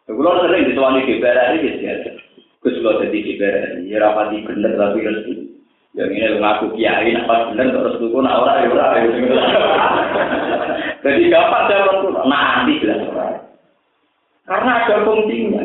[0.05, 2.13] Kalau sering dituani DPR ini gitu
[2.61, 5.33] Gus kalau jadi DPR ini, ya rapati bener tapi restu.
[5.97, 9.05] Yang ini ngaku kiai, apa bener terus tuh nak orang ya orang.
[11.01, 13.41] Jadi gampang jalan tuh, nanti jelas orang.
[14.45, 15.65] Karena ada fungsinya.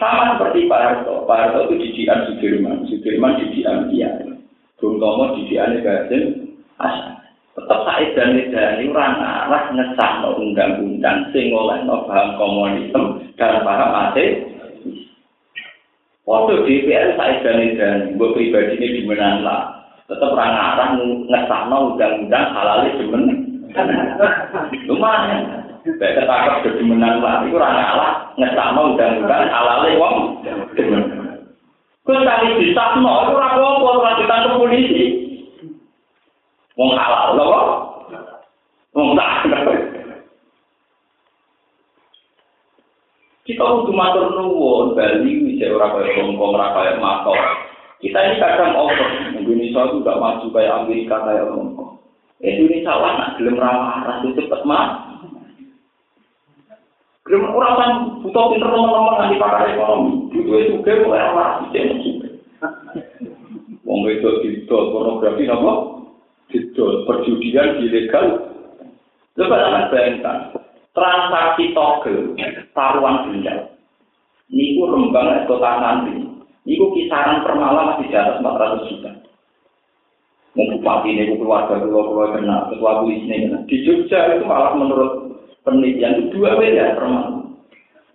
[0.00, 1.28] Sama seperti Pak Harto.
[1.28, 4.32] Pak Harto itu didikan Sudirman, Sudirman didikan Kiai.
[4.80, 7.20] Bung Tomo didikan Gajen Hasan.
[7.50, 13.60] Tetap Said dan Nidani orang arah ngesah no undang-undang sing oleh no paham komunisme dan
[13.60, 14.48] paham ateis.
[16.24, 19.84] Waktu DPR saya dan dan gue pribadi ini dimenang lah.
[20.08, 20.88] Tetap orang arah
[21.28, 23.24] ngesahno undang-undang halal demen.
[24.88, 25.59] Lumayan.
[25.80, 27.40] Baik ketangkep jadi menang lah.
[27.48, 30.16] Itu orang arah ngesahno undang-undang halal wong.
[32.04, 35.04] Terus kali disahno, itu orang apa orang ditangkap polisi.
[36.76, 37.52] Wong halal loh.
[38.92, 39.48] Wong tak.
[43.48, 47.34] Kita untuk matur nuwun Bali bisa orang kayak Hongkong, orang kayak Makau.
[47.98, 49.10] Kita ini kadang over.
[49.34, 51.98] Indonesia itu gak maju kayak Amerika kayak Hongkong.
[52.38, 55.09] Indonesia lah nak gelem ramah rasa cepet mah.
[57.30, 57.90] Gelem orang kan
[58.26, 60.26] butuh pinter teman-teman nanti pakar ekonomi.
[60.34, 62.32] Butuh itu gue mulai rasa cepet.
[63.86, 65.46] Wong itu itu pornografi?
[66.50, 68.50] Itu perjudian ilegal.
[69.38, 69.86] Coba
[70.90, 72.34] transaksi togel
[72.74, 73.70] taruhan benda
[74.50, 76.26] niku rembang kota nanti
[76.66, 79.10] niku kisaran per malam masih di atas 400 juta
[80.58, 85.12] mau bupati ini keluarga keluar keluar kena ketua polisi ini di Jogja itu malah menurut
[85.66, 87.34] penelitian itu dua beda per malam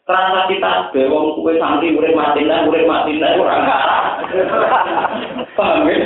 [0.06, 3.64] transaksi tasbih wong kue santri urip mati lah urip mati lah orang
[5.58, 5.98] paham ya?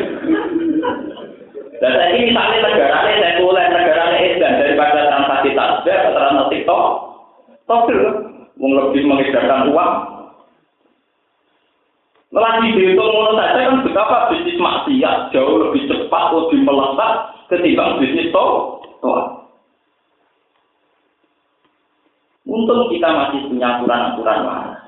[1.79, 6.11] Dan saya ini misalnya negara ini, saya mulai negara ini dan daripada transaksi tasbih atau
[6.11, 6.85] transaksi TikTok,
[7.63, 8.03] togel,
[8.59, 9.93] mau lebih mengedarkan uang.
[12.29, 17.13] Lagi dihitung ngono saja kan betapa bisnis maksiat jauh lebih cepat, lebih melesat
[17.47, 18.83] ketimbang bisnis toh.
[22.49, 24.81] Untung kita masih punya aturan-aturan waras.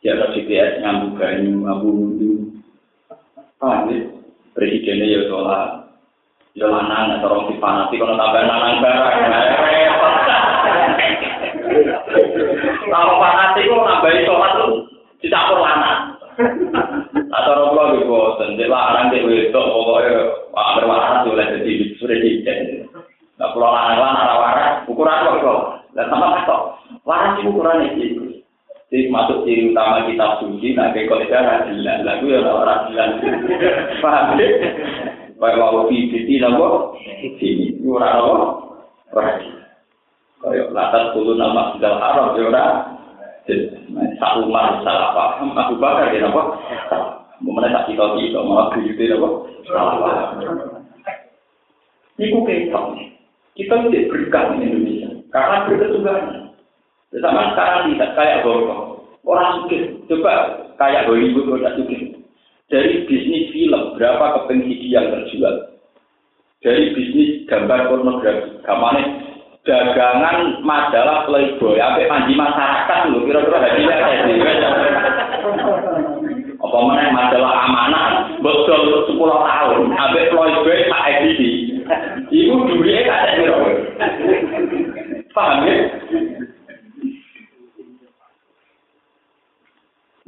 [0.00, 2.32] Jaga GPS nyambung banyu, nyambung wudhu.
[3.60, 4.00] Paham ya?
[4.56, 5.82] Presidennya ya sholat,
[6.52, 9.16] Ya lanang atau orang dipanati kalau tambah lanang barang.
[12.92, 14.66] Kalau panati itu nambahi sholat itu
[15.24, 16.20] dicampur lanang.
[17.32, 18.16] Atau orang tua gitu,
[18.56, 20.12] jadi lanang di wedok pokoknya
[20.52, 22.58] hampir waras oleh jadi presiden.
[23.40, 25.60] Nah kalau lanang lanang ada waras, ukuran apa kok?
[25.96, 26.62] Dan sama kok,
[27.08, 28.08] waras itu ukuran itu.
[28.92, 33.10] Jadi masuk ciri utama kitab suci, nah kayak kalau ada jelas, lagu ya orang jelas.
[34.02, 34.34] Paham
[35.42, 36.38] Kaya mau di sini
[37.38, 38.78] sini ora nopo,
[39.10, 39.42] ora.
[40.38, 42.46] Kaya latar dulu nama sudah haram ya
[44.38, 46.30] umar salah Abu Bakar ya
[47.74, 48.38] tak kita kita
[49.18, 49.98] nopo, salah
[52.46, 52.86] ketok.
[53.58, 56.54] Kita tidak berkah di Indonesia karena berketuhanan.
[57.12, 59.04] Sama sekarang kayak Hongkong.
[59.26, 59.78] Orang suka,
[60.08, 60.32] coba
[60.80, 62.11] kayak Hollywood orang suka.
[62.72, 65.76] Dari bisnis film, berapa keping CD yang terjual?
[66.64, 69.28] Dari bisnis gambar pornografi, gamane
[69.60, 73.98] dagangan majalah Playboy, sampai panji masyarakat loh, kira-kira hadiah
[76.64, 78.06] Apa mana majalah amanah,
[78.40, 81.76] betul 10 tahun, sampai Playboy tak edisi.
[82.32, 83.52] Ibu duitnya tak ada
[85.36, 85.76] Paham ya?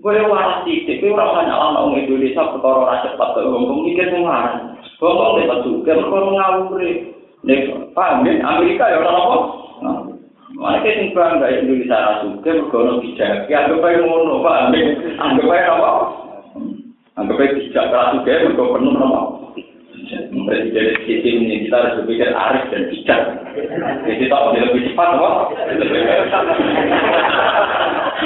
[0.05, 4.77] Gue waras titik, gue rasa nyala orang Indonesia perkara ora cepat kok ngomong mikir pengaruh.
[5.01, 6.85] Ngomong lewat juga perkara ngawur.
[7.41, 7.61] Nek
[7.97, 9.37] paham ya, Amerika ya orang apa?
[10.61, 13.49] Kita sing bangga Indonesia ra suka mergo bijak.
[13.49, 14.93] Ya anggap ae ngono, paham ya?
[15.25, 15.91] Anggap ae apa?
[17.17, 19.21] Anggap ae bijak ra suka mergo penuh apa?
[20.45, 23.21] Presiden sisi ini kita harus berpikir arif dan bijak.
[24.05, 25.49] Jadi tak lebih cepat, apa?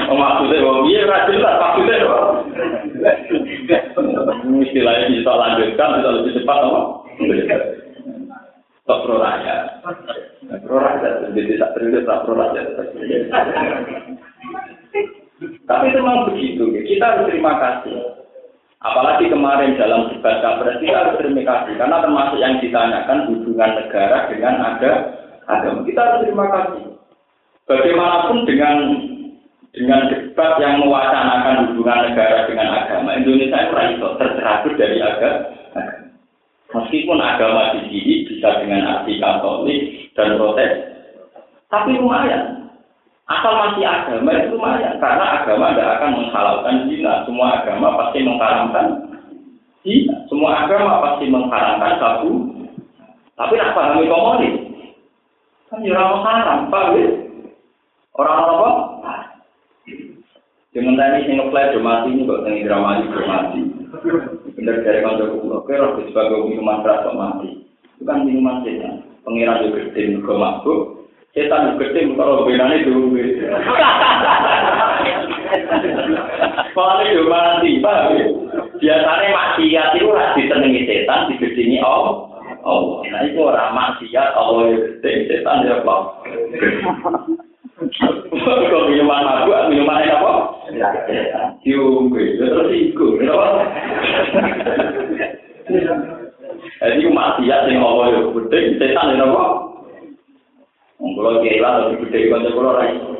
[0.07, 2.47] Maksudnya, oh, iya, rajin lah, maksudnya, oh.
[4.63, 6.81] Istilahnya bisa lanjutkan, bisa lebih cepat, apa?
[8.89, 9.63] Tak pro rakyat.
[10.65, 12.67] Pro rakyat, jadi tak terlihat, tak pro rakyat.
[15.69, 18.19] Tapi itu memang begitu, kita harus terima kasih.
[18.79, 24.31] Apalagi kemarin dalam debat capres kita harus terima kasih karena termasuk yang ditanyakan hubungan negara
[24.31, 24.91] dengan ada
[25.51, 25.83] agama.
[25.83, 26.85] Kita harus terima kasih.
[27.67, 28.77] Bagaimanapun dengan
[29.79, 35.41] dengan debat yang mewacanakan hubungan negara dengan agama, Indonesia itu itu tercerabut dari agama.
[36.69, 40.73] Meskipun agama di sini bisa dengan arti katolik dan protes,
[41.71, 42.69] tapi lumayan.
[43.29, 47.13] Asal masih agama itu lumayan, karena agama tidak akan menghalalkan zina.
[47.25, 48.87] Semua agama pasti mengharamkan
[49.87, 50.17] zina.
[50.29, 52.33] Semua agama pasti mengharamkan sabu.
[53.39, 54.55] Tapi nak pahami komunis,
[55.71, 57.07] kan ya orang haram, paham ya?
[58.19, 58.71] Orang apa?
[60.79, 63.61] Jangan tanya sing ngeplay mati ini kok tengah drama do mati.
[64.55, 67.67] Bener dari kantor kulo, kira sebagai minuman keras mati.
[67.99, 69.03] Itu kan minuman setan.
[69.27, 71.11] Pengiran juga gede, juga mabuk.
[71.35, 73.43] Setan gede kalau benane duwe.
[76.79, 78.27] Kalau itu mati, paham ya?
[78.79, 82.23] Biasanya maksiat itu ora disenengi setan, digedingi Allah.
[82.63, 83.03] Allah.
[83.03, 86.23] Nah itu orang maksiat, Allah ya gede, setan ya apa?
[88.31, 90.58] Kok minuman mabuk, minuman apa?
[91.65, 93.07] diombe terus iku.
[96.79, 99.53] Eh, Jadi mati ya sing ngopo yo gede setan yo kok
[100.99, 103.11] ngono iki lha lu gede kok ndek ora iso.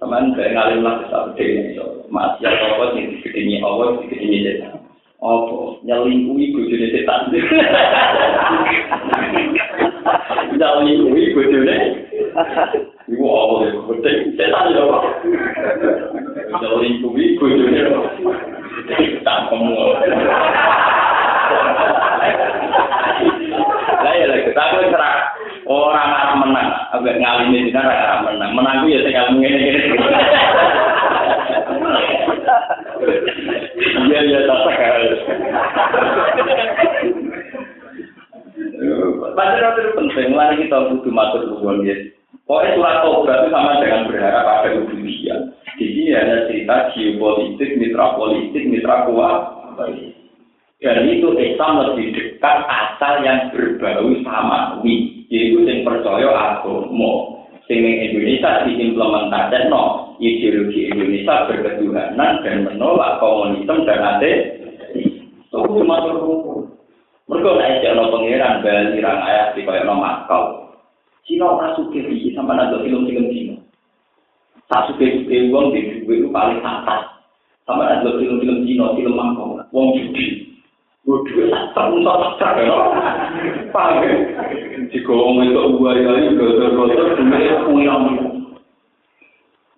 [0.00, 2.08] Sampean gak ngalim lah sak gede iso.
[2.10, 4.80] Mati ya kok sing dikini awon dikini setan?
[5.22, 7.20] Opo nyelingkuhi bojone setan.
[10.58, 11.76] Nyelingkuhi bojone
[12.08, 12.13] setan
[13.04, 13.70] Iku apa ya?
[13.94, 14.98] Gede setan ya apa?
[16.58, 17.80] Nyelingkuhi bojone.
[19.22, 19.70] Tak kamu.
[24.04, 25.16] Lah ya lagi, tapi serak
[25.64, 28.50] orang arah menang, agak ngalimi di sana arah menang.
[28.52, 29.96] Menang ya saya ini ini.
[34.10, 35.20] Iya iya tak harus.
[39.34, 41.96] Baca itu penting, mari kita butuh matur nuwun ya.
[42.44, 45.40] Pokoknya surat tobat itu sama dengan berharap pada ubudiyah.
[45.80, 49.40] Di sini ada cerita geopolitik, mitra politik, mitra kuat.
[50.84, 57.40] Dan itu Islam lebih dekat asal yang berbau sama wi, yaitu yang percaya agama.
[57.64, 64.32] Sing Indonesia diimplementasikan no ideologi Indonesia berketuhanan dan menolak komunisme dan ada
[65.48, 66.76] itu cuma terkumpul.
[67.24, 70.73] Mereka naik jalan pangeran Bali rang ayat di kayak no Makau.
[71.24, 73.56] Cina orang suka di sama nado film-film Cina.
[74.68, 77.08] Tak suka suka uang di itu paling atas.
[77.64, 80.44] Sama nado film-film Cina, film Makau, uang judi.
[81.76, 82.76] Tak usah tak ya.
[83.68, 84.12] Paham ya?
[84.88, 87.94] Jika orang itu buaya ini gotor-gotor, sebenarnya punya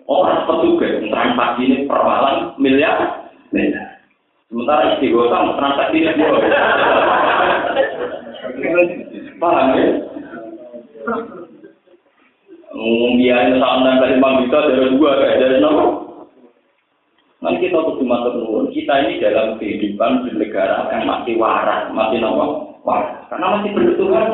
[0.06, 3.26] Orang petugas, transaksi ini permalan miliar.
[4.46, 6.38] Sementara istighosah transaksi ini dua.
[9.42, 9.86] Paham ya?
[12.76, 15.88] Ngomong biaya dengan lima juta dari dua, kayak dari nomor.
[17.40, 22.20] Nanti kita kudu matur nuwun, kita ini dalam kehidupan di negara yang masih waras, masih
[22.20, 22.76] nopo?
[22.84, 24.26] Waras, karena masih bertuhan.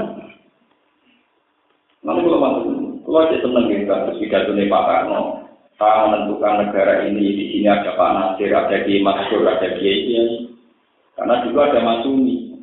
[2.02, 2.64] Nanti kalau matur
[3.02, 5.20] kalau aja seneng gitu, terus pidato Pak Karno,
[5.74, 10.46] saya menentukan negara ini di sini ada Pak Nasir, ada Kiai Masyur, ada Kiai
[11.18, 12.62] karena juga ada Mas Umi,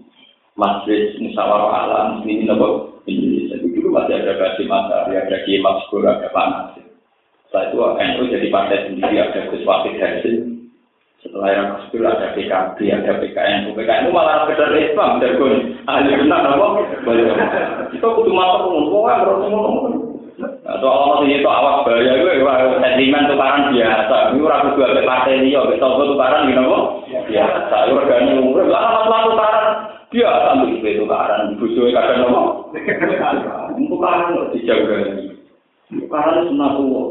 [0.56, 3.56] Masjid Musyawarah Alam, ini nopo Indonesia.
[3.58, 6.86] Dulu masih ada Basim Masari, ada Kiai Masyur, ada Pak Nasir.
[7.50, 10.70] Setelah itu NU jadi partai sendiri, ada Gus Wafid Hasim.
[11.20, 13.74] Setelah yang Gus ada PKB, ada PKN.
[13.74, 15.54] PKN itu malah sekedar Islam, dan pun
[15.90, 16.68] ahli benar, apa?
[17.90, 19.78] Itu kudu mata umum, kok nggak perlu ngomong.
[20.40, 22.46] Atau Allah itu awas bahaya itu,
[22.80, 24.16] sentimen tukaran biasa.
[24.32, 26.86] Ini orang kedua ke partai ini, ya, besok tukaran gini kok?
[27.28, 28.64] Biasa, itu regani umur.
[28.70, 29.66] Lah, masalah tukaran
[30.10, 31.58] biasa, itu tukaran.
[31.58, 32.48] Busuknya kadang ngomong.
[33.90, 34.98] Tukaran dijaga.
[35.90, 37.02] Karena sunat tua.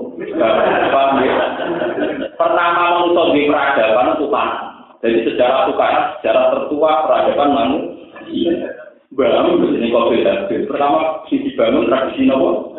[2.38, 4.60] Pertama manusia di peradaban itu tanah.
[5.02, 8.70] Jadi sejarah tukaran, sejarah tertua peradaban manusia.
[9.08, 10.46] Bangun begini kau beda.
[10.46, 12.78] Pertama sisi bangun tradisi nopo.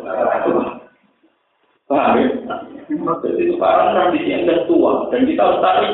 [1.90, 2.22] Ya?
[2.90, 5.90] Jadi tukaran tradisi yang tertua dan kita harus tarik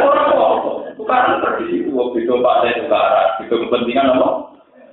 [0.00, 0.52] Orang kok
[0.96, 4.28] tukaran tradisi tua, beda pak tukaran, beda kepentingan apa?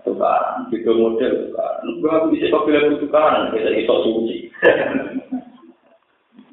[0.06, 1.84] tukaran, video model tukaran.
[2.03, 4.38] Gak bisa kau pilih tukaran, kita iso suci.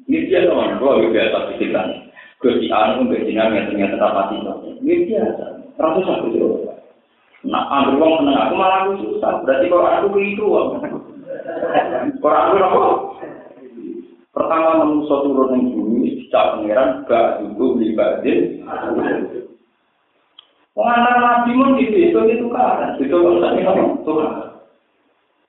[0.09, 2.11] Ini dia teman, gua biasa pikiran.
[2.43, 4.35] Gusti anu bejinan yang ternyata mati.
[4.83, 5.45] Ini biasa,
[5.79, 6.47] ratus aku itu.
[7.47, 9.43] Nah, ambil uang seneng aku malah aku susah.
[9.43, 10.43] Berarti kalau aku begitu,
[12.23, 12.83] aku apa?
[14.33, 18.39] Pertama manusia turun yang bumi, dicap pangeran, gak juga beli badin.
[20.73, 23.83] Pengantar Nabi pun gitu, itu itu kan, itu kan apa?
[24.01, 24.31] Tuhan.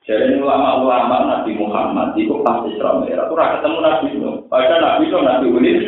[0.04, 3.24] Jadi ulama-ulama Nabi Muhammad itu pasti Isra Mi'raj.
[3.24, 4.30] Itu ketemu Nabi itu.
[4.52, 5.78] Padahal Nabi itu Nabi Ulil.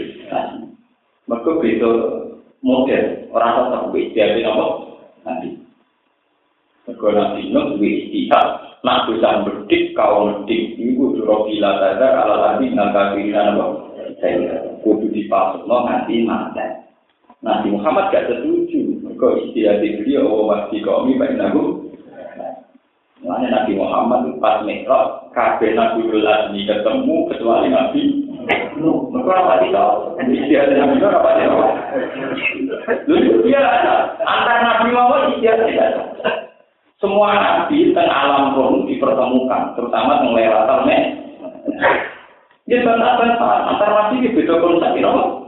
[1.28, 1.90] Mereka itu
[2.64, 4.66] model orang tetap beda apa?
[5.28, 5.48] Nabi.
[6.88, 8.65] Mereka Nabi itu istihad.
[8.84, 13.64] Nak dosa bedik kau medik iku duro bila tanda ala lagi nangka kiri apa
[14.20, 16.84] saya kudu dipasuk no nanti mata
[17.40, 21.86] Nabi Muhammad gak setuju kok istilah beliau oh masih kau mi baik nabu
[23.26, 28.02] Makanya Nabi Muhammad pas mikrot, kabeh Nabi Azmi ketemu kecuali Nabi
[28.76, 29.08] Nuh.
[29.08, 30.20] Mereka apa tidak?
[30.20, 31.70] Istiadat Nabi Nuh apa tidak?
[33.08, 33.58] Lalu dia
[34.22, 36.45] antara Nabi Muhammad istiadat tidak
[36.96, 41.02] Semua Nabi tentang alam roh dipertemukan, terutama tentang lewatan mek.
[42.64, 45.44] Dia bantah-bantah, antara Nabi itu beda konsep, you know?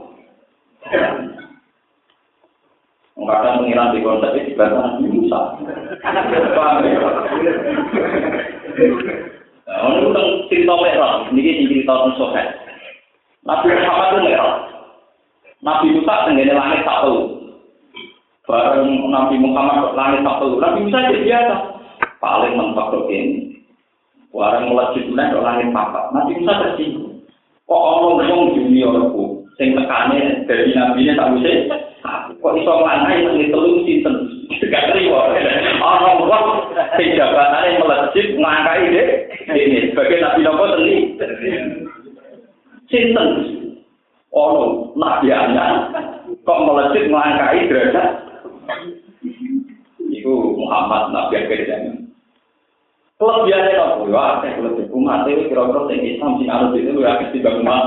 [3.19, 5.39] Kadang pengiran di konsep di bantah Nabi Musa.
[6.53, 7.01] Paham ya?
[9.69, 12.47] Nah, ini tentang cerita merah, ini cerita tentang sohet.
[13.41, 14.53] Nabi Muhammad itu merah.
[15.65, 17.38] Nabi Musa tenggene langit satu.
[18.49, 20.57] Bareng Nabi Muhammad langit satu.
[20.57, 21.55] Nabi Musa jadi biasa.
[22.17, 23.61] Paling mentok ini.
[24.33, 26.09] Bareng melejit mulai langit papat.
[26.17, 27.21] Nabi Musa tersinggung.
[27.69, 31.51] Kok orang ngomong juniorku, sing tekane dari nabi ini tak bisa
[32.39, 34.15] kok iso nganai nang telu sinten
[34.71, 35.35] gak terima
[35.83, 36.45] ana wong
[36.95, 39.07] sing jabatane melejit ngangkai deh
[39.51, 40.95] ini sebagai nabi nopo teli
[42.87, 43.29] sinten
[44.31, 45.91] ono nabi ana
[46.47, 48.28] kok melejit ngangkai derajat
[50.09, 52.09] iku Muhammad nabi akhir zaman
[53.19, 54.07] Kelebihannya apa?
[54.07, 57.83] Ya, saya di umat itu kira-kira yang Islam sih harus itu ya pasti bangun umat.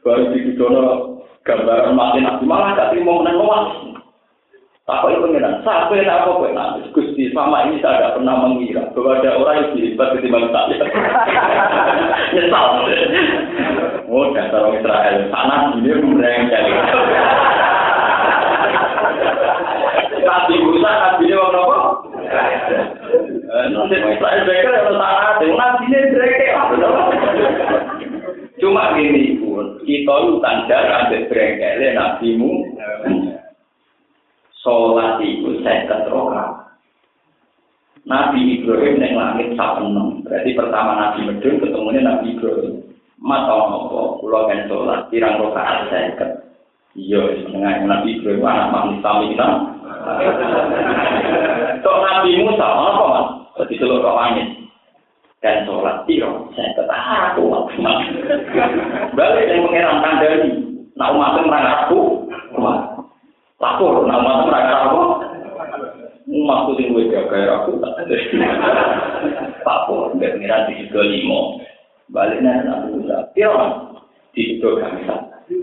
[0.00, 3.64] Baru di Kudono gambaran mati nabi malah gak terima menang umat.
[4.88, 5.60] Apa itu pengiran?
[5.60, 6.80] Siapa yang apa kok nanti?
[6.96, 10.76] Gusti sama ini saya tidak pernah mengira bahwa ada orang yang hebat ketimbang saya.
[12.34, 12.66] Nyesal.
[14.08, 16.64] Oh, dasar orang Israel sana ini merengkel.
[20.22, 21.80] Nabi Musa, Nabi ini orang apa?
[23.68, 26.56] Nanti breaker yang salah, nabi ini breaker.
[28.62, 32.50] Cuma gini pun, kita itu tanda ambil breaker nabimu.
[34.62, 36.70] Sholat itu saya keteroka.
[38.06, 40.22] Nabi Ibrahim yang langit sapenem.
[40.22, 42.82] Berarti pertama Nabi Medun ketemunya Nabi Ibrahim.
[43.22, 46.26] Mata nopo, pulau kan sholat, tirang rokaat saya ke.
[46.98, 49.48] Iya, dengan Nabi Ibrahim anak manusia kita.
[51.82, 53.26] Tok Nabi Musa, apa mas?
[53.62, 54.48] Jadi seluruh langit.
[55.42, 57.50] Dan sholat tiro, saya ketahan aku
[59.18, 60.50] Balik yang mengerang kandani.
[60.94, 62.30] Nah umatnya merang aku,
[63.58, 64.06] lapor.
[64.06, 65.00] Nah umatnya merang aku.
[66.30, 67.74] Umatku sing gue jaga aku.
[69.66, 71.58] Lapor, nggak mengira di situ limo.
[72.14, 73.90] Baliknya Nabi Musa, tiro
[74.30, 75.10] di situ kami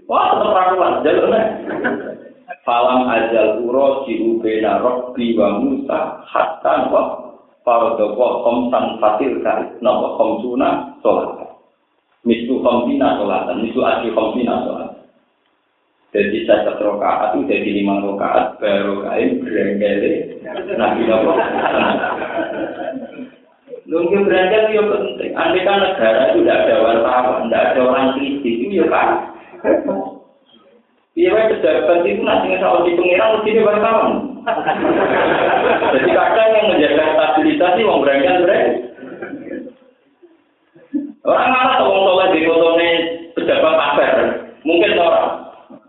[0.06, 1.42] Wah, tetap rakuan, jalurnya.
[2.70, 7.34] Falam ajal uro diubena robbi wa musa hatta wa
[7.66, 11.50] farodoko komsan fatil kait nopo komsuna sholat.
[12.22, 15.02] Misu komsina sholatan, misu aji komsina sholat.
[16.14, 20.38] Jadi saya rokaat itu jadi lima rokaat baru kain berenggele
[20.78, 21.42] nabi nopo.
[23.90, 25.34] Nunggu berangkat itu penting.
[25.34, 29.10] Andai kan negara itu tidak ada wartawan, tidak ada orang kritis, itu ya kan.
[31.20, 34.40] Iya, wae pejabat itu nanti ngesal di pengiran mesti di wartawan.
[35.92, 38.76] Jadi kadang yang menjaga stabilitas sih mau berangkat berangkat.
[41.28, 42.90] Orang malah tuh wong soleh di fotone
[43.36, 44.16] pejabat kabar.
[44.64, 45.28] Mungkin orang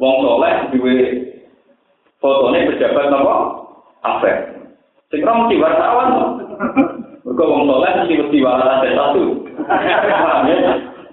[0.02, 0.78] wong soleh di
[2.18, 3.34] fotone pejabat apa?
[4.02, 4.36] Kabar.
[5.14, 6.08] Sekarang mesti wartawan.
[7.22, 9.24] Mereka wong soleh mesti mesti wartawan satu.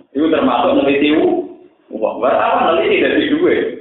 [0.10, 1.14] Itu termasuk meneliti
[1.94, 3.78] Wah, wartawan neliti dari dua.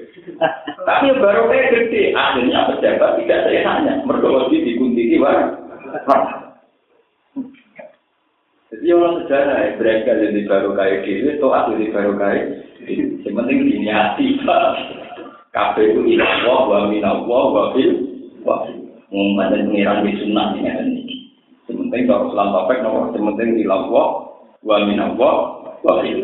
[0.87, 4.03] Tapi baru kayak gede, akhirnya pejabat tidak seenaknya.
[4.03, 5.55] Mereka mesti dikuntiki, wah.
[8.67, 12.13] Jadi orang sejarah, mereka jadi baru kayak gitu, atau aku jadi baru
[12.83, 13.15] gitu.
[13.23, 14.27] Yang penting diniati,
[15.55, 17.97] Kafe itu inawah, wa minawah, wa fil,
[18.45, 18.69] wa
[19.09, 21.33] Muhammad dan pengiran di sunnah ini.
[21.65, 25.37] Sementing kalau selam topek, nomor sementing ilawah, wa minawah,
[25.81, 26.21] wa fil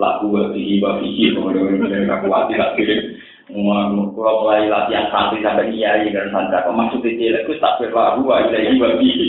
[0.00, 3.20] lagu wabihi wabihi kemudian mereka kuat tidak kirim.
[3.50, 8.46] Kalau mulai latihan santri sampai iya dan santri kok maksud itu itu tak berlagu wa
[8.48, 9.28] ilahi wabihi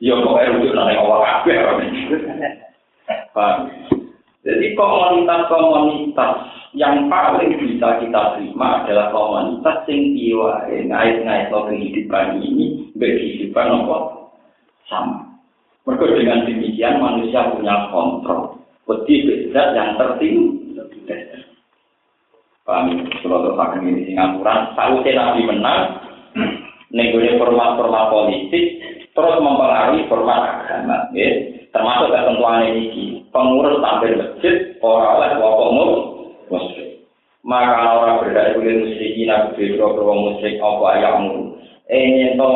[0.00, 1.56] ya kok erujuk nanti awal kabeh
[4.40, 6.32] jadi komunitas-komunitas
[6.72, 13.98] yang paling bisa kita terima adalah komunitas yang tiwa ngait-ngait lo kehidupan ini berkehidupan apa?
[14.88, 15.18] Sama.
[15.84, 18.59] Mereka dengan demikian manusia punya kontrol
[18.90, 20.74] Wedi beda yang tertinggi.
[22.66, 25.82] Paham, kalau terpakai ini Singapura, tahu Nabi menang,
[26.90, 28.78] nenggone format-format politik,
[29.10, 31.50] terus mempengaruhi format agama, ya.
[31.74, 35.98] termasuk ketentuan ini pengurus tampil masjid orang oleh kelompok
[36.50, 36.88] muslim.
[37.42, 41.56] Maka orang berdak kulit musyrikin aku biro bahwa musyrik apa ayahmu.
[41.90, 42.50] Eh to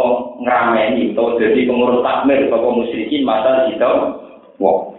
[0.46, 3.90] ngrameni to jadi pengurus takmir bahwa musyrikin masa kita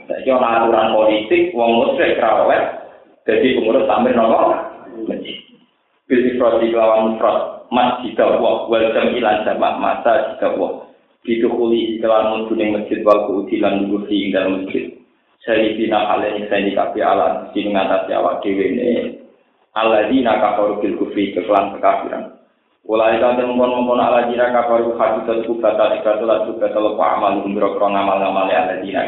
[0.05, 2.63] saiki ana aturan politik wong musyrik krawet
[3.25, 4.53] dadi pengurus sampe nopo
[5.09, 5.37] masjid
[6.05, 10.85] bisa proti lawan prot masjid wa wal jamilan jamak masa jika wa
[11.25, 14.93] dituhuli dalam mundune masjid wal ku utilan ing dalam masjid
[15.45, 19.13] Sari bina ala ni sani kapi ala si mengatasi awak dewe ni
[19.77, 22.33] ala dina kakor bil kufri kekelan kekafiran.
[22.81, 27.77] Wala itu ada mohon-mohon ala dina kakor hati tersebut kata dikatulah juga amal pahamal umbro
[27.77, 29.05] krona malam ala dina.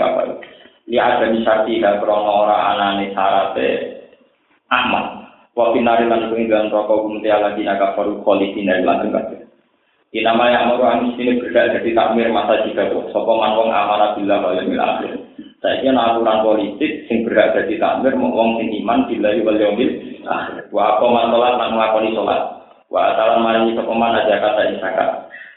[0.88, 3.69] Li ada misati dan krong ora anane sarate
[4.72, 5.27] amal.
[5.51, 9.47] Wa binari lan penginggan rokok kumti alladzina kafaru kholidina lan kabeh.
[10.15, 13.11] Inama yang mau anis ini berdak jadi takmir masa jika kok.
[13.11, 15.11] Sopo manwong amanah bila wal yaumil akhir.
[15.59, 19.91] Saya kira aturan politik sing berdak jadi takmir mau wong sing iman bila wal yaumil
[20.72, 22.41] Wa koma sholat lan nglakoni sholat.
[22.88, 25.09] Wa atalan maringi sapa man aja kata ing zakat.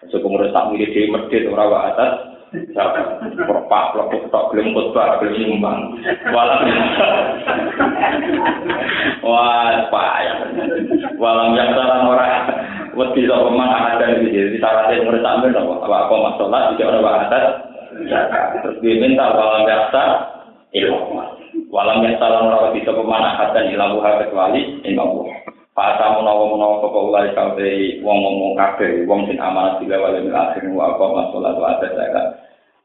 [0.02, 2.12] Aja ngurus tak mirip dhewe medhit ora atas.
[2.51, 5.94] siapa berpak lepuk tak beli kotak beli nyumbang
[6.35, 6.66] walang
[9.22, 10.35] wah pak ya
[11.14, 12.44] walang yang salah orang
[12.98, 16.35] wedi sok pemang ada di sini di salah satu murid tampil apa apa apa mas
[16.43, 17.39] solat di jalan bahasa
[18.66, 20.02] terus dia minta walang biasa
[20.74, 21.22] ilmu
[21.70, 24.60] walang yang salah orang wedi sok pemang ada di lampu hati kecuali
[24.90, 25.22] ilmu
[25.71, 30.65] Fasa menawa menawa kapa ulai kabeh wong ngomong kabeh wong sing amanat sila wal akhir
[30.75, 32.27] wa apa masalah wa ada zakat.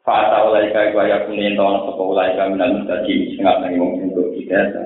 [0.05, 4.09] Fasa ulai kabeh ya kunin tahun kapa ulai kabeh minal mustajib sing ngene wong sing
[4.13, 4.85] tidak